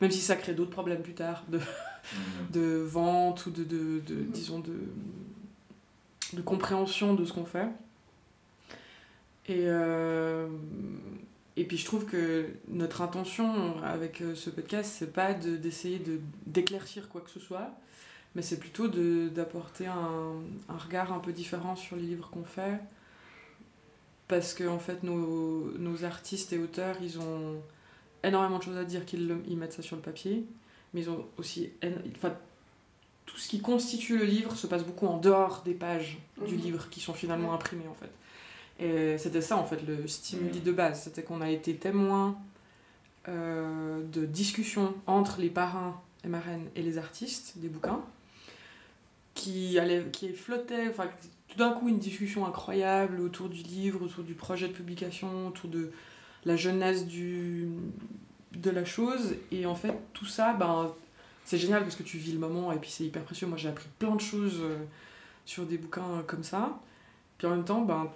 [0.00, 2.50] même si ça crée d'autres problèmes plus tard de, Mhm.
[2.52, 4.30] de vente ou de, de, de- Mhm.
[4.32, 4.74] disons, de,
[6.34, 7.68] de compréhension de ce qu'on fait.
[9.50, 10.46] Et, euh,
[11.56, 15.98] et puis je trouve que notre intention avec euh, ce podcast, c'est pas de- d'essayer
[15.98, 17.70] de, d'éclaircir quoi que ce soit,
[18.36, 20.34] mais c'est plutôt d'apporter un,
[20.68, 22.78] un regard un peu différent sur les livres qu'on fait.
[24.28, 27.60] Parce que en fait, nos, nos artistes et auteurs, ils ont
[28.22, 30.44] énormément de choses à dire qu'ils ils mettent ça sur le papier,
[30.94, 31.70] mais ils ont aussi.
[32.16, 32.34] Enfin,
[33.26, 36.60] tout ce qui constitue le livre se passe beaucoup en dehors des pages du Mhm.
[36.60, 38.10] livre qui sont finalement imprimées en fait.
[38.80, 42.38] Et c'était ça en fait le stimuli de base, c'était qu'on a été témoin
[43.28, 48.00] euh, de discussions entre les parrains et marraines et les artistes des bouquins
[49.34, 51.08] qui, allaient, qui flottaient, enfin
[51.48, 55.68] tout d'un coup une discussion incroyable autour du livre, autour du projet de publication, autour
[55.68, 55.90] de
[56.46, 57.68] la jeunesse du,
[58.52, 59.34] de la chose.
[59.52, 60.90] Et en fait tout ça, ben,
[61.44, 63.46] c'est génial parce que tu vis le moment et puis c'est hyper précieux.
[63.46, 64.78] Moi j'ai appris plein de choses euh,
[65.44, 66.80] sur des bouquins comme ça.
[67.36, 68.10] Puis en même temps, ben,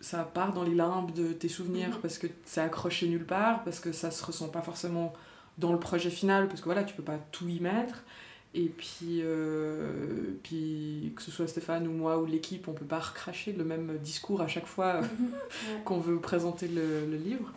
[0.00, 2.00] ça part dans les limbes de tes souvenirs Mhm.
[2.02, 5.12] parce que c'est accroché nulle part, parce que ça se ressent pas forcément
[5.58, 8.04] dans le projet final, parce que voilà, tu peux pas tout y mettre.
[8.54, 12.98] Et puis, euh, puis que ce soit Stéphane ou moi ou l'équipe, on peut pas
[13.00, 15.00] recracher le même discours à chaque fois
[15.84, 17.52] qu'on veut présenter le, le livre.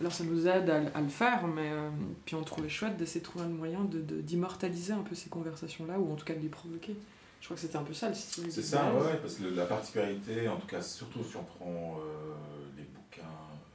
[0.00, 1.88] Alors ça nous aide à, à le faire, mais euh,
[2.26, 5.30] puis on trouvait chouette d'essayer de trouver un moyen de, de- d'immortaliser un peu ces
[5.30, 6.96] conversations-là, ou en tout cas de les provoquer.
[7.40, 8.50] Je crois que c'était un peu ça le style.
[8.50, 12.00] C'est ça, ouais, ouais, parce que la particularité, en tout cas, surtout si on prend
[12.00, 12.34] euh,
[12.76, 13.22] les bouquins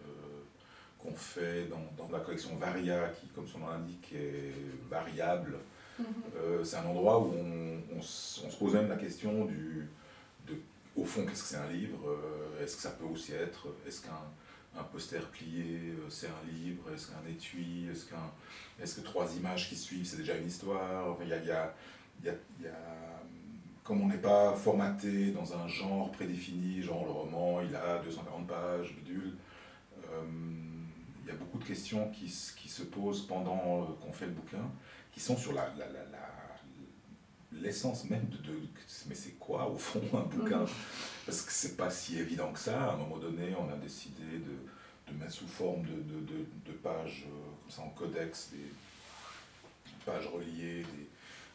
[0.06, 0.42] euh,
[1.00, 4.54] qu'on fait dans, dans la collection Varia, qui, comme son nom l'indique, est
[4.90, 5.58] variable,
[6.00, 6.06] Mhm.
[6.38, 9.88] euh, c'est un endroit où on, on se pose même la question du,
[10.48, 10.56] de,
[10.96, 12.00] au fond, qu'est-ce que c'est un livre
[12.62, 17.08] Est-ce que ça peut aussi être, est-ce qu'un un poster plié, c'est un livre Est-ce
[17.08, 18.32] qu'un étui Est-ce qu'un,
[18.82, 21.52] est-ce que trois images qui suivent, c'est déjà une histoire Enfin, y a, il y
[21.52, 21.74] a-
[22.22, 22.72] il y a- il y a-
[23.92, 28.48] comme on n'est pas formaté dans un genre prédéfini, genre le roman, il a 240
[28.48, 29.34] pages, bidule,
[30.10, 30.24] euh,
[31.22, 34.64] il y a beaucoup de questions qui, se posent pendant euh, qu'on fait le bouquin,
[35.12, 38.62] qui sont sur la, la- la- la- l'essence même de, de-
[39.10, 40.64] mais c'est quoi au fond un bouquin?
[41.26, 42.92] Parce que c'est pas si évident que ça.
[42.92, 46.46] À un moment donné, on a décidé de, de mettre sous forme de, de- de-
[46.66, 48.72] de pages, euh, comme ça en codex, des
[50.06, 51.10] pages reliées, des,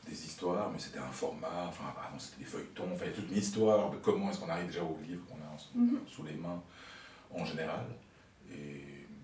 [0.06, 3.16] des histoires, mais c'était un format, enfin avant c'était des feuilletons, enfin il y a
[3.16, 5.98] toute une histoire de comment est-ce qu'on arrive déjà au livre qu'on a en- Mhm.
[6.06, 6.62] sous les mains
[7.34, 7.84] en général.
[8.50, 8.54] Et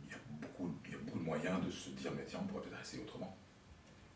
[0.04, 2.40] il y, a beaucoup, il y a beaucoup de moyens de se dire, mais tiens,
[2.42, 3.36] on pourrait peut-être essayer autrement.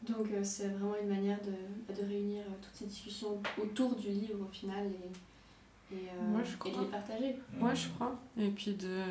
[0.03, 4.09] Donc euh, c'est vraiment une manière de, de réunir euh, toutes ces discussions autour du
[4.09, 7.37] livre au final et, et, euh, Moi, je et de les partager.
[7.61, 8.19] Ouais, je crois.
[8.39, 9.03] Et puis de,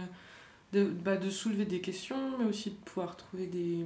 [0.74, 3.86] de, bah, de soulever des questions, mais aussi de pouvoir trouver des,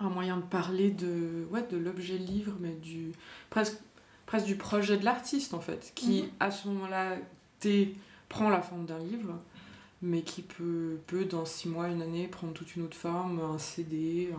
[0.00, 3.12] un moyen de parler de, ouais, de l'objet livre, mais du,
[3.50, 3.78] presque,
[4.26, 6.28] presque du projet de l'artiste, en fait, qui, Mhm.
[6.40, 7.16] à ce moment-là,
[8.28, 9.34] prend la forme d'un livre,
[10.02, 13.58] mais qui peut, peut, dans six mois, une année, prendre toute une autre forme, un
[13.58, 14.30] CD,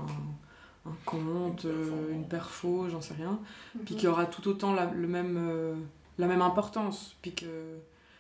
[0.86, 2.10] un, un conte, Une euh, perfo.
[2.14, 3.40] une perfo, j'en sais rien
[3.86, 4.00] puis Mhm.
[4.00, 5.76] qui aura tout autant la, le même, euh,
[6.18, 7.46] la même importance, puis, que,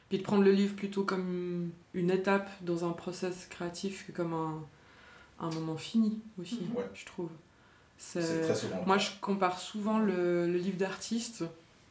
[0.09, 4.33] puis de prendre le livre plutôt comme une étape dans un process créatif que comme
[4.33, 4.61] un,
[5.45, 6.77] un moment fini aussi, Mhm.
[6.77, 6.89] Ouais.
[6.93, 7.29] je trouve.
[7.97, 8.83] C'est C'est- très souvent.
[8.85, 11.43] Moi, je compare souvent le, le livre d'artiste.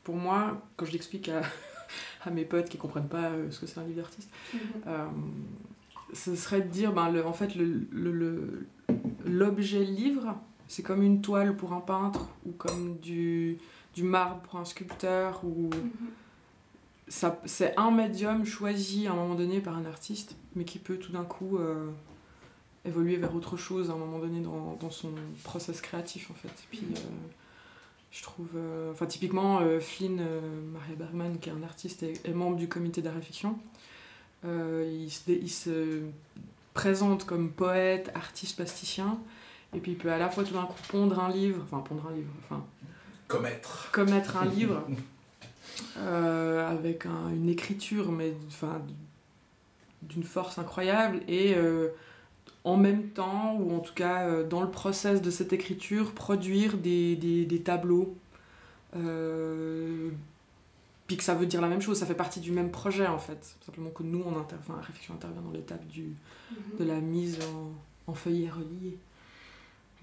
[0.05, 1.42] Pour moi, quand je l'explique à,
[2.24, 4.61] à mes potes qui comprennent pas euh, ce que c'est un livre d'artiste, Mhm.
[4.86, 5.07] euh,
[6.14, 8.66] ce serait de dire, ben, le, en fait, le- le- le-
[9.26, 10.34] l'objet livre,
[10.66, 13.59] c'est comme une toile pour un peintre ou comme du,
[13.94, 15.42] du marbre pour un sculpteur.
[15.44, 15.68] Ou
[17.09, 20.96] ça, c'est un médium choisi à un moment donné par un artiste, mais qui peut
[20.96, 21.90] tout d'un coup euh,
[22.85, 25.11] évoluer vers autre chose à un moment donné dans, dans son
[25.45, 26.49] process créatif en fait.
[26.49, 26.99] Et puis euh,
[28.11, 30.41] je trouve, euh, enfin typiquement euh, Flynn, euh,
[30.72, 33.59] Maria Bergman qui est un artiste et, et membre du comité d'art et fiction,
[34.45, 36.03] euh, il, se, dé- il se
[36.74, 39.18] présente comme poète, artiste, plasticien.
[39.74, 42.07] Et puis il peut à la fois tout d'un coup pondre un livre, enfin pondre
[42.09, 42.64] un livre, enfin
[43.26, 43.91] Commettre.
[43.93, 44.87] commettre un livre
[45.99, 48.81] euh, avec un- une écriture, mais enfin,
[50.03, 51.89] d'une force incroyable, et euh,
[52.69, 56.77] en même temps, ou en tout cas euh, dans le process de cette écriture, produire
[56.77, 58.14] des, des, des tableaux.
[58.95, 60.11] Euh,
[61.07, 63.19] puis que ça veut dire la même chose, ça fait partie du même projet en
[63.19, 63.57] fait.
[63.64, 66.12] Simplement que nous, on intervient, enfin, Réflexion intervient dans l'étape du,
[66.79, 68.99] de la mise en, en feuillet relié.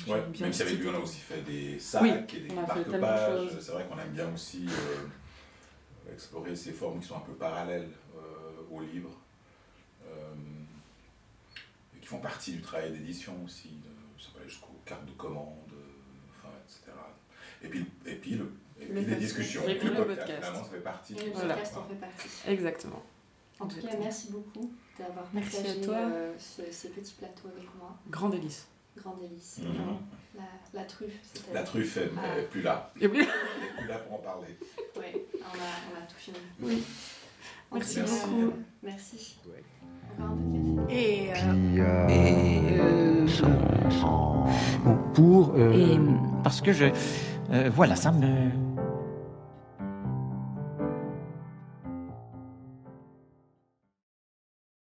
[0.08, 3.50] Ouais, même si avec lui on a aussi fait des sacs Oui, et des marque-pages.
[3.62, 7.90] C'est vrai qu'on aime bien aussi euh, explorer ces formes qui sont un peu parallèles
[8.18, 9.12] euh, au livre
[12.06, 13.72] qui font partie du travail d'édition aussi.
[14.46, 15.72] Jusqu'aux cartes de commande,
[16.38, 16.92] enfin, etc.
[17.64, 19.68] Et puis, et puis, le, et Le puis les discussions.
[19.68, 20.32] Et puis le podcast.
[20.36, 21.56] Finalement, ça fait partie Et le Voilà.
[21.56, 22.28] podcast en fait partie.
[22.48, 23.04] Exactement.
[23.60, 25.96] En tout cas, merci beaucoup d'avoir partagé toi.
[25.96, 27.98] euh, ce- ces petits plateaux avec moi.
[28.12, 28.68] Grand délice.
[28.96, 29.58] Grand délice.
[29.64, 29.74] Mhm.
[29.74, 30.02] vraiment.
[30.36, 30.44] La,
[30.82, 31.54] la truffe, c'était.
[31.54, 32.38] La truffe est Ah.
[32.38, 32.94] est plus là.
[33.02, 33.04] Oui.
[33.04, 34.56] Elle est plus là pour en parler.
[34.96, 35.48] Ouais, on a,
[35.92, 36.38] on a tout fini.
[36.62, 36.84] Oui.
[37.74, 38.42] Merci beaucoup.
[38.42, 38.52] euh,
[38.84, 39.38] merci.
[40.90, 41.30] Et
[41.80, 43.28] euh, euh,
[44.04, 44.46] en-
[44.84, 45.54] Bon, pour.
[45.58, 46.00] euh, Et
[46.44, 46.86] parce que je.
[47.52, 48.26] euh, voilà, ça me.